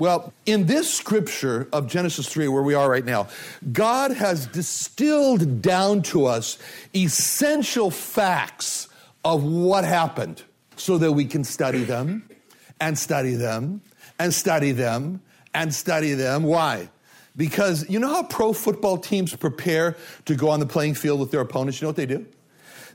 Well, 0.00 0.32
in 0.46 0.64
this 0.64 0.90
scripture 0.90 1.68
of 1.74 1.86
Genesis 1.86 2.26
3, 2.26 2.48
where 2.48 2.62
we 2.62 2.72
are 2.72 2.88
right 2.88 3.04
now, 3.04 3.28
God 3.70 4.12
has 4.12 4.46
distilled 4.46 5.60
down 5.60 6.00
to 6.04 6.24
us 6.24 6.56
essential 6.94 7.90
facts 7.90 8.88
of 9.26 9.44
what 9.44 9.84
happened 9.84 10.42
so 10.76 10.96
that 10.96 11.12
we 11.12 11.26
can 11.26 11.44
study 11.44 11.84
them 11.84 12.26
and 12.80 12.98
study 12.98 13.34
them 13.34 13.82
and 14.18 14.32
study 14.32 14.72
them 14.72 15.20
and 15.52 15.74
study 15.74 16.14
them. 16.14 16.44
Why? 16.44 16.88
Because 17.36 17.86
you 17.90 17.98
know 17.98 18.08
how 18.08 18.22
pro 18.22 18.54
football 18.54 18.96
teams 18.96 19.36
prepare 19.36 19.98
to 20.24 20.34
go 20.34 20.48
on 20.48 20.60
the 20.60 20.66
playing 20.66 20.94
field 20.94 21.20
with 21.20 21.30
their 21.30 21.42
opponents? 21.42 21.78
You 21.78 21.84
know 21.84 21.90
what 21.90 21.96
they 21.96 22.06
do? 22.06 22.24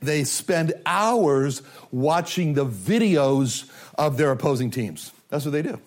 They 0.02 0.24
spend 0.24 0.74
hours 0.88 1.62
watching 1.92 2.56
the 2.56 2.66
videos 2.66 3.70
of 3.96 4.18
their 4.18 4.32
opposing 4.32 4.72
teams. 4.72 5.12
That's 5.30 5.46
what 5.46 5.52
they 5.52 5.62
do. 5.62 5.80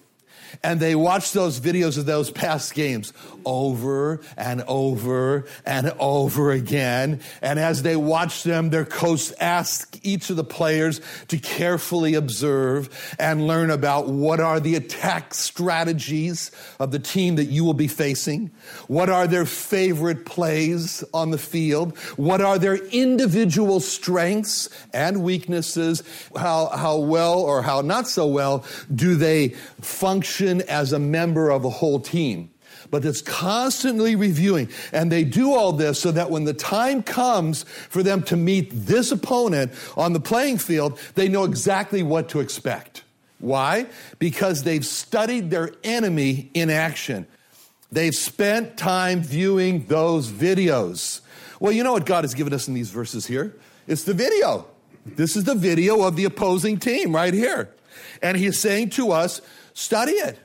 And 0.62 0.81
they 0.81 0.95
watch 0.95 1.33
those 1.33 1.61
videos 1.61 1.99
of 1.99 2.07
those 2.07 2.31
past 2.31 2.75
games 2.75 3.12
over 3.45 4.21
and 4.37 4.62
over 4.69 5.47
and 5.67 5.93
over 5.99 6.50
again. 6.52 7.21
And 7.43 7.59
as 7.59 7.83
they 7.83 7.97
watch 7.97 8.43
them, 8.43 8.71
their 8.71 8.85
coach 8.85 9.33
asks 9.40 10.00
each 10.02 10.31
of 10.31 10.37
the 10.37 10.45
players 10.45 11.00
to 11.28 11.38
carefully 11.38 12.14
observe 12.14 13.17
and 13.19 13.47
learn 13.47 13.71
about 13.71 14.09
what 14.09 14.40
are 14.40 14.61
the 14.61 14.75
attack 14.75 15.35
strategies 15.35 16.50
of 16.78 16.90
the 16.90 16.99
team 16.99 17.37
that 17.37 17.47
you 17.47 17.64
will 17.64 17.75
be 17.75 17.88
facing. 17.88 18.50
What 18.87 19.09
are 19.09 19.26
their 19.26 19.47
favorite 19.47 20.25
plays 20.25 21.05
on 21.12 21.31
the 21.31 21.38
field? 21.38 21.97
What 22.17 22.40
are 22.40 22.59
their 22.59 22.76
individual 22.76 23.81
strengths 23.81 24.69
and 24.93 25.23
weaknesses? 25.23 26.02
How, 26.37 26.67
how 26.67 26.99
well 26.99 27.40
or 27.40 27.62
how 27.62 27.81
not 27.81 28.09
so 28.09 28.26
well 28.26 28.64
do 28.95 29.14
they 29.14 29.49
function 29.81 30.38
as 30.40 30.92
a 30.92 30.99
member 30.99 31.50
of 31.50 31.64
a 31.64 31.71
whole 31.71 32.00
team? 32.00 32.50
but 32.90 33.04
it's 33.04 33.21
constantly 33.21 34.16
reviewing. 34.16 34.68
And 34.92 35.11
they 35.11 35.25
do 35.25 35.52
all 35.52 35.73
this 35.73 36.00
so 36.00 36.11
that 36.12 36.30
when 36.30 36.45
the 36.45 36.54
time 36.54 37.02
comes 37.02 37.64
for 37.64 38.02
them 38.02 38.23
to 38.25 38.37
meet 38.37 38.71
this 38.71 39.12
opponent 39.12 39.73
on 39.97 40.12
the 40.12 40.21
playing 40.21 40.59
field, 40.59 40.99
they 41.14 41.28
know 41.28 41.45
exactly 41.45 42.02
what 42.02 42.28
to 42.30 42.40
expect. 42.40 43.04
Why? 43.40 43.87
Because 44.18 44.62
they've 44.62 44.85
studied 44.85 45.50
their 45.50 45.73
enemy 45.85 46.50
in 46.54 46.71
action. 46.71 47.26
They've 47.90 48.14
spent 48.14 48.76
time 48.76 49.23
viewing 49.23 49.87
those 49.87 50.30
videos. 50.30 51.21
Well, 51.61 51.73
you 51.73 51.85
know 51.85 51.92
what 51.92 52.07
God 52.07 52.25
has 52.25 52.35
given 52.35 52.52
us 52.52 52.68
in 52.68 52.75
these 52.75 52.90
verses 52.90 53.26
here? 53.26 53.57
It's 53.87 54.04
the 54.04 54.14
video. 54.14 54.66
This 55.07 55.37
is 55.37 55.45
the 55.45 55.54
video 55.54 56.02
of 56.02 56.16
the 56.16 56.25
opposing 56.25 56.78
team 56.78 57.14
right 57.14 57.33
here. 57.33 57.71
And 58.21 58.37
he's 58.37 58.59
saying 58.59 58.90
to 58.90 59.12
us, 59.12 59.40
study 59.79 60.13
it 60.13 60.39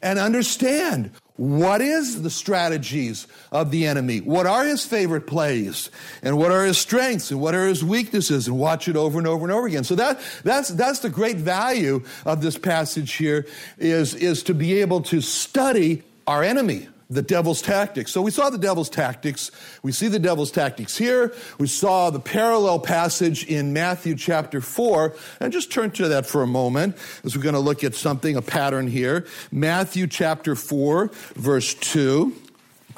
and 0.00 0.18
understand 0.18 1.10
what 1.36 1.82
is 1.82 2.22
the 2.22 2.30
strategies 2.30 3.26
of 3.52 3.70
the 3.70 3.86
enemy? 3.86 4.20
What 4.20 4.46
are 4.46 4.64
his 4.64 4.86
favorite 4.86 5.26
plays? 5.26 5.90
And 6.22 6.38
what 6.38 6.50
are 6.50 6.64
his 6.64 6.78
strengths? 6.78 7.30
And 7.30 7.40
what 7.40 7.54
are 7.54 7.66
his 7.66 7.84
weaknesses? 7.84 8.46
And 8.46 8.58
watch 8.58 8.88
it 8.88 8.96
over 8.96 9.18
and 9.18 9.26
over 9.26 9.44
and 9.44 9.52
over 9.52 9.66
again. 9.66 9.84
So 9.84 9.96
that, 9.96 10.18
that's, 10.44 10.68
that's 10.70 11.00
the 11.00 11.10
great 11.10 11.36
value 11.36 12.04
of 12.24 12.40
this 12.40 12.56
passage 12.56 13.12
here 13.14 13.46
is, 13.76 14.14
is 14.14 14.42
to 14.44 14.54
be 14.54 14.80
able 14.80 15.02
to 15.02 15.20
study 15.20 16.02
our 16.26 16.42
enemy 16.42 16.88
the 17.08 17.22
devil's 17.22 17.62
tactics. 17.62 18.12
So 18.12 18.20
we 18.20 18.30
saw 18.30 18.50
the 18.50 18.58
devil's 18.58 18.90
tactics. 18.90 19.50
We 19.82 19.92
see 19.92 20.08
the 20.08 20.18
devil's 20.18 20.50
tactics 20.50 20.96
here. 20.96 21.34
We 21.58 21.68
saw 21.68 22.10
the 22.10 22.20
parallel 22.20 22.80
passage 22.80 23.44
in 23.44 23.72
Matthew 23.72 24.16
chapter 24.16 24.60
4. 24.60 25.14
And 25.40 25.52
just 25.52 25.70
turn 25.70 25.92
to 25.92 26.08
that 26.08 26.26
for 26.26 26.42
a 26.42 26.46
moment 26.46 26.96
as 27.24 27.36
we're 27.36 27.42
going 27.42 27.54
to 27.54 27.60
look 27.60 27.84
at 27.84 27.94
something, 27.94 28.36
a 28.36 28.42
pattern 28.42 28.88
here. 28.88 29.26
Matthew 29.52 30.06
chapter 30.06 30.54
4, 30.54 31.10
verse 31.34 31.74
2 31.74 32.34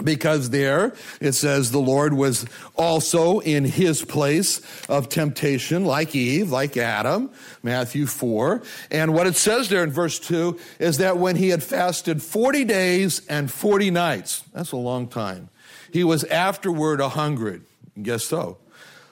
because 0.03 0.51
there 0.51 0.93
it 1.21 1.33
says 1.33 1.71
the 1.71 1.79
Lord 1.79 2.15
was 2.15 2.47
also 2.77 3.41
in 3.41 3.65
his 3.65 4.05
place 4.05 4.61
of 4.89 5.09
temptation, 5.09 5.85
like 5.85 6.15
Eve, 6.15 6.51
like 6.51 6.77
Adam, 6.77 7.31
Matthew 7.63 8.07
4. 8.07 8.63
And 8.91 9.15
what 9.15 9.27
it 9.27 9.37
says 9.37 9.69
there 9.69 9.83
in 9.83 9.91
verse 9.91 10.19
2 10.19 10.59
is 10.79 10.99
that 10.99 11.19
when 11.19 11.37
he 11.37 11.49
had 11.49 11.63
fasted 11.63 12.23
40 12.23 12.65
days 12.65 13.27
and 13.27 13.51
40 13.51 13.91
nights, 13.91 14.45
that's 14.53 14.73
a 14.73 14.77
long 14.77 15.09
time, 15.09 15.49
he 15.93 16.05
was 16.05 16.25
afterward 16.25 17.01
a 17.01 17.09
hungered. 17.09 17.65
Guess 18.01 18.25
so. 18.25 18.59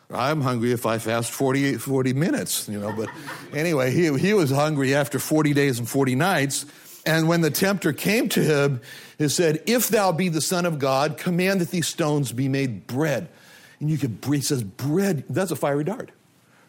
I'm 0.08 0.40
hungry 0.40 0.70
if 0.70 0.86
I 0.86 0.98
fast 0.98 1.32
40, 1.32 1.78
40 1.78 2.12
minutes, 2.12 2.68
you 2.68 2.78
know, 2.78 2.92
but 2.92 3.08
anyway, 3.52 3.90
he, 3.90 4.16
he 4.18 4.34
was 4.34 4.50
hungry 4.50 4.94
after 4.94 5.18
40 5.18 5.52
days 5.52 5.80
and 5.80 5.88
40 5.88 6.14
nights. 6.14 6.64
And 7.06 7.28
when 7.28 7.40
the 7.40 7.52
tempter 7.52 7.92
came 7.92 8.28
to 8.30 8.42
him, 8.42 8.80
he 9.16 9.28
said, 9.28 9.62
If 9.66 9.88
thou 9.88 10.10
be 10.10 10.28
the 10.28 10.40
Son 10.40 10.66
of 10.66 10.80
God, 10.80 11.16
command 11.16 11.60
that 11.60 11.70
these 11.70 11.86
stones 11.86 12.32
be 12.32 12.48
made 12.48 12.88
bread. 12.88 13.28
And 13.78 13.88
you 13.88 13.96
can, 13.96 14.18
he 14.26 14.40
says, 14.40 14.62
bread, 14.62 15.25
that's 15.30 15.52
a 15.52 15.56
fiery 15.56 15.84
dart. 15.84 16.10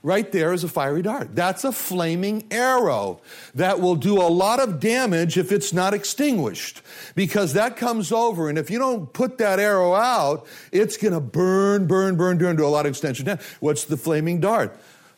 Right 0.03 0.31
there 0.31 0.53
is 0.53 0.63
a 0.63 0.69
fiery 0.69 1.01
dart. 1.01 1.35
That's 1.35 1.63
a 1.63 1.71
flaming 1.71 2.45
arrow 2.51 3.19
that 3.55 3.81
will 3.81 3.95
do 3.95 4.21
a 4.21 4.29
lot 4.29 4.59
of 4.59 4.79
damage 4.79 5.37
if 5.37 5.51
it's 5.51 5.73
not 5.73 5.93
extinguished. 5.93 6.81
Because 7.15 7.53
that 7.53 7.77
comes 7.77 8.11
over, 8.11 8.47
and 8.47 8.57
if 8.57 8.69
you 8.69 8.77
don't 8.77 9.11
put 9.11 9.39
that 9.39 9.59
arrow 9.59 9.95
out, 9.95 10.45
it's 10.71 10.97
going 10.97 11.13
to 11.13 11.19
burn, 11.19 11.87
burn, 11.87 12.15
burn, 12.15 12.37
burn 12.37 12.57
to 12.57 12.65
a 12.65 12.67
lot 12.67 12.85
of 12.85 12.91
extension. 12.91 13.39
What's 13.59 13.85
the 13.85 13.97
flaming 13.97 14.39
dart? 14.39 14.77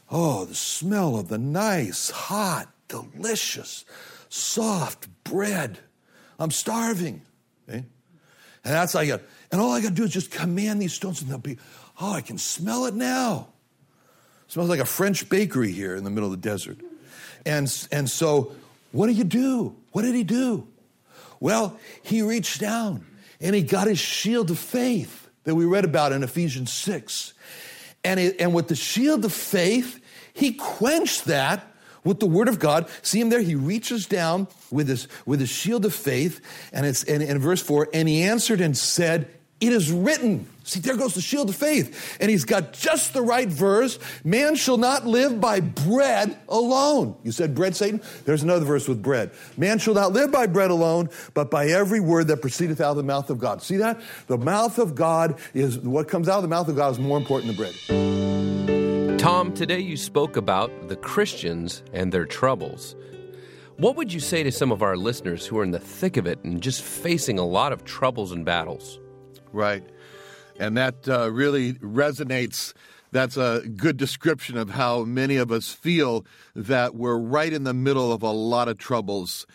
Oh, 0.09 0.45
the 0.45 0.55
smell 0.55 1.17
of 1.17 1.27
the 1.27 1.38
nice, 1.38 2.09
hot, 2.09 2.69
delicious 2.88 3.83
soft 4.29 5.07
bread. 5.24 5.79
I'm 6.39 6.51
starving. 6.51 7.21
Okay? 7.67 7.79
And 8.63 8.74
that's 8.74 8.95
I 8.95 9.05
got, 9.05 9.21
and 9.51 9.59
all 9.59 9.71
I 9.71 9.81
got 9.81 9.89
to 9.89 9.95
do 9.95 10.03
is 10.03 10.12
just 10.12 10.31
command 10.31 10.81
these 10.81 10.93
stones 10.93 11.21
and 11.21 11.29
they'll 11.29 11.39
be, 11.39 11.57
oh, 12.00 12.13
I 12.13 12.21
can 12.21 12.38
smell 12.38 12.86
it 12.86 12.93
now. 12.93 13.48
It 14.45 14.53
smells 14.53 14.69
like 14.69 14.79
a 14.79 14.86
French 14.86 15.27
bakery 15.29 15.71
here 15.71 15.95
in 15.95 16.03
the 16.03 16.09
middle 16.09 16.31
of 16.31 16.41
the 16.41 16.50
desert. 16.50 16.77
And, 17.45 17.88
and 17.91 18.09
so, 18.09 18.53
what 18.91 19.07
do 19.07 19.13
you 19.13 19.24
do? 19.24 19.75
What 19.91 20.03
did 20.03 20.15
he 20.15 20.24
do? 20.24 20.67
Well, 21.39 21.79
he 22.03 22.21
reached 22.21 22.59
down 22.59 23.05
and 23.39 23.55
he 23.55 23.62
got 23.62 23.88
his 23.88 24.00
shield 24.00 24.51
of 24.51 24.59
faith 24.59 25.29
that 25.43 25.55
we 25.55 25.65
read 25.65 25.86
about 25.86 26.12
in 26.12 26.24
Ephesians 26.24 26.74
6. 26.74 27.33
And, 28.03 28.19
it, 28.19 28.36
and 28.39 28.53
with 28.53 28.67
the 28.67 28.75
shield 28.75 29.25
of 29.25 29.33
faith, 29.33 30.01
he 30.33 30.53
quenched 30.53 31.25
that 31.25 31.65
with 32.09 32.19
the 32.19 32.25
word 32.25 32.49
of 32.49 32.59
God. 32.59 32.89
See 33.03 33.21
him 33.21 33.29
there? 33.29 33.41
He 33.41 33.55
reaches 33.55 34.07
down 34.07 34.47
with 34.71 34.89
his, 34.89 35.07
with 35.25 35.39
his 35.39 35.49
shield 35.49 35.85
of 35.85 35.93
faith, 35.93 36.41
and 36.73 36.85
it's 36.85 37.03
and 37.03 37.21
in 37.21 37.39
verse 37.39 37.61
4, 37.61 37.89
and 37.93 38.09
he 38.09 38.23
answered 38.23 38.59
and 38.59 38.75
said, 38.75 39.29
It 39.61 39.71
is 39.71 39.91
written. 39.91 40.47
See, 40.63 40.79
there 40.79 40.97
goes 40.97 41.15
the 41.15 41.21
shield 41.21 41.49
of 41.49 41.55
faith. 41.55 42.17
And 42.21 42.29
he's 42.29 42.45
got 42.45 42.73
just 42.73 43.13
the 43.13 43.21
right 43.23 43.47
verse. 43.47 43.97
Man 44.23 44.55
shall 44.55 44.77
not 44.77 45.05
live 45.05 45.41
by 45.41 45.61
bread 45.61 46.37
alone. 46.47 47.15
You 47.23 47.31
said 47.31 47.55
bread, 47.55 47.75
Satan? 47.75 48.01
There's 48.25 48.43
another 48.43 48.65
verse 48.65 48.87
with 48.87 49.01
bread. 49.01 49.31
Man 49.57 49.79
shall 49.79 49.95
not 49.95 50.11
live 50.11 50.31
by 50.31 50.45
bread 50.45 50.69
alone, 50.69 51.09
but 51.33 51.49
by 51.49 51.67
every 51.67 51.99
word 51.99 52.27
that 52.27 52.41
proceedeth 52.41 52.81
out 52.81 52.91
of 52.91 52.97
the 52.97 53.03
mouth 53.03 53.31
of 53.31 53.39
God. 53.39 53.63
See 53.63 53.77
that? 53.77 53.99
The 54.27 54.37
mouth 54.37 54.77
of 54.77 54.93
God 54.93 55.39
is 55.55 55.79
what 55.79 56.07
comes 56.07 56.29
out 56.29 56.37
of 56.37 56.43
the 56.43 56.49
mouth 56.49 56.67
of 56.67 56.75
God 56.75 56.91
is 56.91 56.99
more 56.99 57.17
important 57.17 57.47
than 57.47 57.55
bread. 57.55 58.38
Tom, 59.19 59.53
today 59.53 59.81
you 59.81 59.97
spoke 59.97 60.38
about 60.38 60.88
the 60.88 60.95
Christians 60.95 61.83
and 61.91 62.09
their 62.09 62.23
troubles. 62.23 62.95
What 63.75 63.97
would 63.97 64.13
you 64.13 64.21
say 64.21 64.43
to 64.43 64.51
some 64.51 64.71
of 64.71 64.81
our 64.81 64.95
listeners 64.95 65.45
who 65.45 65.60
are 65.60 65.63
in 65.65 65.71
the 65.71 65.79
thick 65.79 66.15
of 66.15 66.25
it 66.25 66.41
and 66.45 66.63
just 66.63 66.82
facing 66.82 67.38
a 67.38 67.45
lot 67.45 67.73
of 67.73 67.84
troubles 67.84 68.32
and 68.32 68.45
battles? 68.45 68.97
Right. 69.51 69.84
And 70.58 70.77
that 70.77 71.10
uh, 71.10 71.29
really 71.34 71.73
resonates. 71.73 72.71
That's 73.12 73.36
a 73.36 73.62
good 73.75 73.97
description 73.97 74.58
of 74.58 74.69
how 74.69 75.03
many 75.03 75.36
of 75.36 75.51
us 75.51 75.67
feel 75.67 76.25
that 76.55 76.95
we're 76.95 77.19
right 77.19 77.51
in 77.51 77.65
the 77.65 77.73
middle 77.73 78.13
of 78.13 78.23
a 78.23 78.32
lot 78.32 78.69
of 78.69 78.77
troubles 78.77 79.45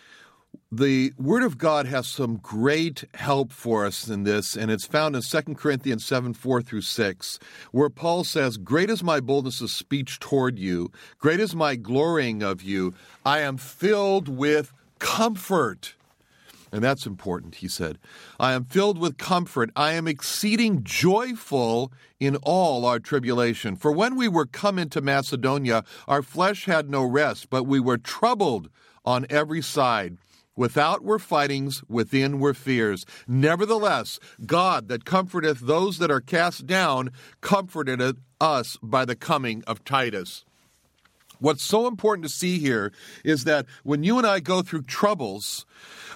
the 0.71 1.13
Word 1.17 1.43
of 1.43 1.57
God 1.57 1.85
has 1.85 2.07
some 2.07 2.37
great 2.37 3.03
help 3.13 3.51
for 3.51 3.85
us 3.85 4.07
in 4.07 4.23
this, 4.23 4.55
and 4.55 4.71
it's 4.71 4.85
found 4.85 5.15
in 5.15 5.21
2 5.21 5.55
Corinthians 5.55 6.05
7 6.05 6.33
4 6.33 6.61
through 6.61 6.81
6, 6.81 7.39
where 7.71 7.89
Paul 7.89 8.23
says, 8.23 8.57
Great 8.57 8.89
is 8.89 9.03
my 9.03 9.19
boldness 9.19 9.61
of 9.61 9.69
speech 9.69 10.19
toward 10.19 10.57
you, 10.57 10.91
great 11.19 11.39
is 11.39 11.55
my 11.55 11.75
glorying 11.75 12.41
of 12.41 12.61
you. 12.61 12.93
I 13.25 13.39
am 13.39 13.57
filled 13.57 14.27
with 14.27 14.73
comfort. 14.99 15.95
And 16.71 16.83
that's 16.83 17.05
important, 17.05 17.55
he 17.55 17.69
said. 17.69 17.97
I 18.37 18.51
am 18.51 18.65
filled 18.65 18.97
with 18.97 19.17
comfort. 19.17 19.69
I 19.77 19.93
am 19.93 20.09
exceeding 20.09 20.83
joyful 20.83 21.93
in 22.19 22.35
all 22.37 22.85
our 22.85 22.99
tribulation. 22.99 23.77
For 23.77 23.93
when 23.93 24.17
we 24.17 24.27
were 24.27 24.45
come 24.45 24.77
into 24.77 24.99
Macedonia, 24.99 25.85
our 26.05 26.21
flesh 26.21 26.65
had 26.65 26.89
no 26.89 27.05
rest, 27.05 27.49
but 27.49 27.63
we 27.63 27.79
were 27.79 27.97
troubled 27.97 28.69
on 29.05 29.25
every 29.29 29.61
side. 29.61 30.17
Without 30.55 31.03
were 31.03 31.19
fightings, 31.19 31.83
within 31.89 32.39
were 32.39 32.53
fears. 32.53 33.05
Nevertheless, 33.27 34.19
God 34.45 34.87
that 34.87 35.03
comforteth 35.03 35.59
those 35.59 35.97
that 35.97 36.09
are 36.11 36.21
cast 36.21 36.65
down 36.65 37.11
comforted 37.41 38.17
us 38.39 38.77
by 38.81 39.03
the 39.05 39.15
coming 39.15 39.63
of 39.67 39.83
Titus. 39.83 40.45
What's 41.39 41.63
so 41.63 41.87
important 41.87 42.25
to 42.25 42.33
see 42.33 42.59
here 42.59 42.93
is 43.23 43.43
that 43.43 43.65
when 43.83 44.03
you 44.03 44.17
and 44.17 44.25
I 44.25 44.39
go 44.39 44.61
through 44.61 44.83
troubles, 44.83 45.65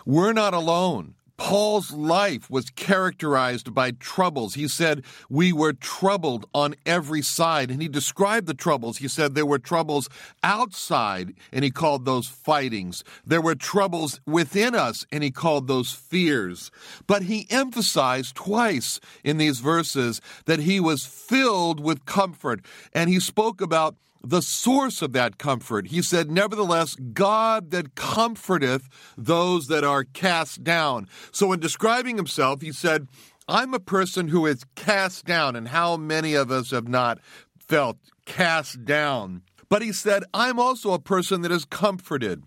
we're 0.05 0.33
not 0.33 0.53
alone. 0.53 1.15
Paul's 1.39 1.91
life 1.91 2.49
was 2.49 2.69
characterized 2.69 3.73
by 3.73 3.91
troubles. 3.91 4.55
He 4.55 4.67
said, 4.67 5.03
We 5.29 5.53
were 5.53 5.71
troubled 5.71 6.45
on 6.53 6.75
every 6.85 7.21
side. 7.21 7.71
And 7.71 7.81
he 7.81 7.87
described 7.87 8.45
the 8.45 8.53
troubles. 8.53 8.97
He 8.97 9.07
said 9.07 9.33
there 9.33 9.45
were 9.45 9.57
troubles 9.57 10.09
outside, 10.43 11.33
and 11.53 11.63
he 11.63 11.71
called 11.71 12.03
those 12.03 12.27
fightings. 12.27 13.05
There 13.25 13.41
were 13.41 13.55
troubles 13.55 14.19
within 14.27 14.75
us, 14.75 15.05
and 15.13 15.23
he 15.23 15.31
called 15.31 15.67
those 15.67 15.93
fears. 15.93 16.71
But 17.07 17.23
he 17.23 17.47
emphasized 17.49 18.35
twice 18.35 18.99
in 19.23 19.37
these 19.37 19.61
verses 19.61 20.19
that 20.45 20.59
he 20.59 20.81
was 20.81 21.05
filled 21.05 21.79
with 21.79 22.05
comfort. 22.05 22.65
And 22.93 23.09
he 23.09 23.21
spoke 23.21 23.61
about 23.61 23.95
the 24.23 24.41
source 24.41 25.01
of 25.01 25.13
that 25.13 25.37
comfort. 25.37 25.87
He 25.87 26.01
said, 26.01 26.29
Nevertheless, 26.29 26.95
God 26.95 27.71
that 27.71 27.95
comforteth 27.95 28.89
those 29.17 29.67
that 29.67 29.83
are 29.83 30.03
cast 30.03 30.63
down. 30.63 31.07
So, 31.31 31.51
in 31.53 31.59
describing 31.59 32.17
himself, 32.17 32.61
he 32.61 32.71
said, 32.71 33.07
I'm 33.47 33.73
a 33.73 33.79
person 33.79 34.27
who 34.27 34.45
is 34.45 34.63
cast 34.75 35.25
down. 35.25 35.55
And 35.55 35.69
how 35.69 35.97
many 35.97 36.35
of 36.35 36.51
us 36.51 36.71
have 36.71 36.87
not 36.87 37.19
felt 37.57 37.97
cast 38.25 38.85
down? 38.85 39.41
But 39.69 39.81
he 39.81 39.91
said, 39.91 40.23
I'm 40.33 40.59
also 40.59 40.93
a 40.93 40.99
person 40.99 41.41
that 41.41 41.51
is 41.51 41.65
comforted. 41.65 42.43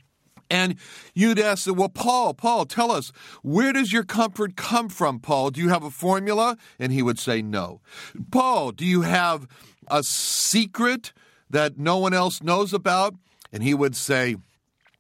And 0.51 0.77
you'd 1.15 1.39
ask, 1.39 1.67
well, 1.75 1.89
Paul, 1.89 2.35
Paul, 2.35 2.67
tell 2.67 2.93
us, 2.93 3.11
where 3.43 3.73
does 3.73 3.91
your 3.91 4.05
comfort 4.05 4.55
come 4.55 4.91
from, 4.91 5.19
Paul? 5.19 5.51
Do 5.51 5.63
you 5.63 5.71
have 5.71 5.83
a 5.83 5.91
formula? 5.91 6.59
And 6.79 6.93
he 6.93 7.03
would 7.03 7.19
say, 7.19 7.41
no. 7.41 7.81
Paul, 8.31 8.73
do 8.73 8.85
you 8.85 9.01
have 9.01 9.49
a 9.89 10.03
secret 10.03 11.15
that 11.53 11.79
no 11.79 11.97
one 11.99 12.12
else 12.12 12.43
knows 12.43 12.73
about? 12.73 13.15
And 13.53 13.62
he 13.62 13.75
would 13.75 13.95
say, 13.95 14.37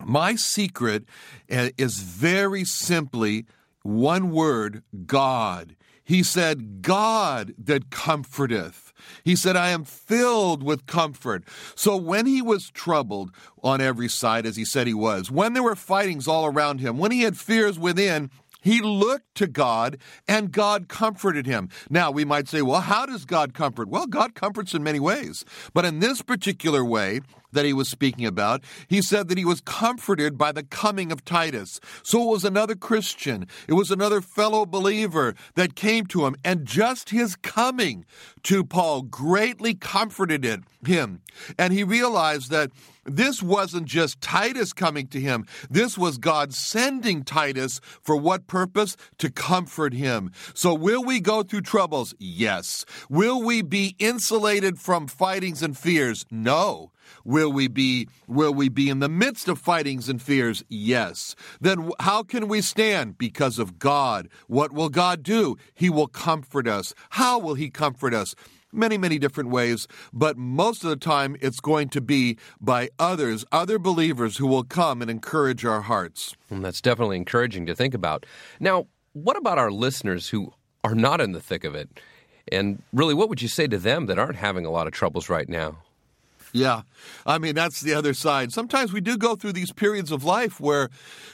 My 0.00 0.36
secret 0.36 1.04
eh, 1.48 1.70
is 1.76 1.98
very 1.98 2.64
simply 2.64 3.46
one 3.82 4.30
word 4.30 4.82
God. 5.06 5.76
He 6.04 6.22
said, 6.22 6.82
God 6.82 7.54
that 7.58 7.90
comforteth. 7.90 8.92
He 9.24 9.36
said, 9.36 9.56
I 9.56 9.70
am 9.70 9.84
filled 9.84 10.62
with 10.62 10.86
comfort. 10.86 11.44
So 11.74 11.96
when 11.96 12.26
he 12.26 12.42
was 12.42 12.70
troubled 12.70 13.30
on 13.62 13.80
every 13.80 14.08
side, 14.08 14.44
as 14.44 14.56
he 14.56 14.64
said 14.64 14.86
he 14.86 14.94
was, 14.94 15.30
when 15.30 15.52
there 15.52 15.62
were 15.62 15.76
fightings 15.76 16.26
all 16.26 16.44
around 16.46 16.80
him, 16.80 16.98
when 16.98 17.12
he 17.12 17.22
had 17.22 17.36
fears 17.38 17.78
within, 17.78 18.30
he 18.62 18.80
looked 18.80 19.34
to 19.34 19.46
God 19.46 19.98
and 20.26 20.52
God 20.52 20.88
comforted 20.88 21.44
him. 21.44 21.68
Now, 21.90 22.10
we 22.10 22.24
might 22.24 22.48
say, 22.48 22.62
well, 22.62 22.80
how 22.80 23.04
does 23.04 23.24
God 23.24 23.52
comfort? 23.52 23.88
Well, 23.88 24.06
God 24.06 24.34
comforts 24.34 24.72
in 24.72 24.82
many 24.82 25.00
ways. 25.00 25.44
But 25.74 25.84
in 25.84 25.98
this 25.98 26.22
particular 26.22 26.84
way, 26.84 27.20
that 27.52 27.64
he 27.64 27.72
was 27.72 27.88
speaking 27.88 28.26
about, 28.26 28.62
he 28.88 29.02
said 29.02 29.28
that 29.28 29.38
he 29.38 29.44
was 29.44 29.60
comforted 29.60 30.36
by 30.36 30.52
the 30.52 30.62
coming 30.62 31.12
of 31.12 31.24
Titus. 31.24 31.80
So 32.02 32.22
it 32.22 32.32
was 32.32 32.44
another 32.44 32.74
Christian, 32.74 33.46
it 33.68 33.74
was 33.74 33.90
another 33.90 34.20
fellow 34.20 34.66
believer 34.66 35.34
that 35.54 35.74
came 35.74 36.06
to 36.06 36.26
him, 36.26 36.36
and 36.44 36.66
just 36.66 37.10
his 37.10 37.36
coming 37.36 38.04
to 38.44 38.64
Paul 38.64 39.02
greatly 39.02 39.74
comforted 39.74 40.44
him. 40.84 41.20
And 41.58 41.72
he 41.72 41.84
realized 41.84 42.50
that 42.50 42.70
this 43.04 43.42
wasn't 43.42 43.86
just 43.86 44.20
Titus 44.20 44.72
coming 44.72 45.08
to 45.08 45.20
him. 45.20 45.46
This 45.68 45.98
was 45.98 46.18
God 46.18 46.54
sending 46.54 47.24
Titus 47.24 47.80
for 48.00 48.16
what 48.16 48.46
purpose? 48.46 48.96
To 49.18 49.30
comfort 49.30 49.92
him. 49.92 50.30
So, 50.54 50.72
will 50.74 51.02
we 51.02 51.18
go 51.20 51.42
through 51.42 51.62
troubles? 51.62 52.14
Yes. 52.18 52.84
Will 53.08 53.42
we 53.42 53.62
be 53.62 53.96
insulated 53.98 54.78
from 54.78 55.08
fightings 55.08 55.62
and 55.62 55.76
fears? 55.76 56.24
No. 56.30 56.91
Will 57.24 57.52
we 57.52 57.68
be 57.68 58.08
will 58.26 58.54
we 58.54 58.68
be 58.68 58.88
in 58.88 59.00
the 59.00 59.08
midst 59.08 59.48
of 59.48 59.58
fightings 59.58 60.08
and 60.08 60.20
fears? 60.20 60.64
Yes. 60.68 61.34
Then 61.60 61.90
how 62.00 62.22
can 62.22 62.48
we 62.48 62.60
stand? 62.60 63.18
Because 63.18 63.58
of 63.58 63.78
God. 63.78 64.28
What 64.46 64.72
will 64.72 64.88
God 64.88 65.22
do? 65.22 65.56
He 65.74 65.90
will 65.90 66.08
comfort 66.08 66.66
us. 66.66 66.94
How 67.10 67.38
will 67.38 67.54
he 67.54 67.70
comfort 67.70 68.14
us? 68.14 68.34
many, 68.72 68.96
many 68.96 69.18
different 69.18 69.50
ways, 69.50 69.86
but 70.12 70.36
most 70.36 70.82
of 70.82 70.90
the 70.90 70.96
time 70.96 71.36
it's 71.40 71.60
going 71.60 71.88
to 71.90 72.00
be 72.00 72.38
by 72.60 72.88
others, 72.98 73.44
other 73.52 73.78
believers 73.78 74.38
who 74.38 74.46
will 74.46 74.64
come 74.64 75.02
and 75.02 75.10
encourage 75.10 75.64
our 75.64 75.82
hearts. 75.82 76.34
And 76.50 76.64
that's 76.64 76.80
definitely 76.80 77.18
encouraging 77.18 77.66
to 77.66 77.74
think 77.74 77.94
about. 77.94 78.24
Now, 78.60 78.86
what 79.12 79.36
about 79.36 79.58
our 79.58 79.70
listeners 79.70 80.30
who 80.30 80.52
are 80.82 80.94
not 80.94 81.20
in 81.20 81.32
the 81.32 81.40
thick 81.40 81.64
of 81.64 81.74
it? 81.74 82.00
And 82.50 82.82
really, 82.92 83.14
what 83.14 83.28
would 83.28 83.42
you 83.42 83.48
say 83.48 83.68
to 83.68 83.78
them 83.78 84.06
that 84.06 84.18
aren't 84.18 84.36
having 84.36 84.66
a 84.66 84.70
lot 84.70 84.86
of 84.86 84.92
troubles 84.92 85.28
right 85.28 85.48
now? 85.48 85.78
Yeah. 86.52 86.82
I 87.24 87.38
mean, 87.38 87.54
that's 87.54 87.80
the 87.80 87.94
other 87.94 88.12
side. 88.12 88.52
Sometimes 88.52 88.92
we 88.92 89.00
do 89.00 89.16
go 89.16 89.36
through 89.36 89.54
these 89.54 89.72
periods 89.72 90.12
of 90.12 90.22
life 90.22 90.60
where, 90.60 90.90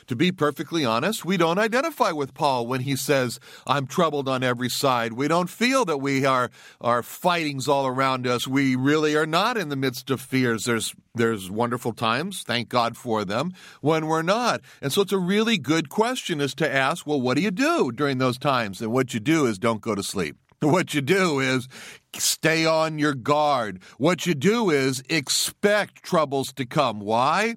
to 0.06 0.14
be 0.14 0.30
perfectly 0.30 0.84
honest, 0.84 1.24
we 1.24 1.36
don't 1.36 1.58
identify 1.58 2.12
with 2.12 2.34
Paul 2.34 2.66
when 2.66 2.82
he 2.82 2.94
says, 2.94 3.40
I'm 3.66 3.88
troubled 3.88 4.28
on 4.28 4.44
every 4.44 4.68
side. 4.68 5.14
We 5.14 5.26
don't 5.26 5.50
feel 5.50 5.84
that 5.86 5.98
we 5.98 6.24
are, 6.24 6.50
are 6.80 7.02
fightings 7.02 7.66
all 7.66 7.86
around 7.86 8.26
us. 8.28 8.46
We 8.46 8.76
really 8.76 9.16
are 9.16 9.26
not 9.26 9.56
in 9.56 9.70
the 9.70 9.76
midst 9.76 10.08
of 10.10 10.20
fears. 10.20 10.64
There's, 10.64 10.94
there's 11.16 11.50
wonderful 11.50 11.92
times, 11.92 12.44
thank 12.44 12.68
God 12.68 12.96
for 12.96 13.24
them, 13.24 13.52
when 13.80 14.06
we're 14.06 14.22
not. 14.22 14.60
And 14.80 14.92
so 14.92 15.02
it's 15.02 15.12
a 15.12 15.18
really 15.18 15.58
good 15.58 15.88
question 15.88 16.40
is 16.40 16.54
to 16.54 16.72
ask, 16.72 17.06
well, 17.06 17.20
what 17.20 17.36
do 17.36 17.42
you 17.42 17.50
do 17.50 17.90
during 17.90 18.18
those 18.18 18.38
times? 18.38 18.80
And 18.80 18.92
what 18.92 19.14
you 19.14 19.20
do 19.20 19.46
is 19.46 19.58
don't 19.58 19.80
go 19.80 19.96
to 19.96 20.02
sleep. 20.02 20.36
What 20.62 20.92
you 20.92 21.00
do 21.00 21.38
is 21.38 21.68
stay 22.16 22.66
on 22.66 22.98
your 22.98 23.14
guard. 23.14 23.80
What 23.96 24.26
you 24.26 24.34
do 24.34 24.70
is 24.70 25.02
expect 25.08 26.02
troubles 26.02 26.52
to 26.54 26.66
come. 26.66 27.00
Why? 27.00 27.54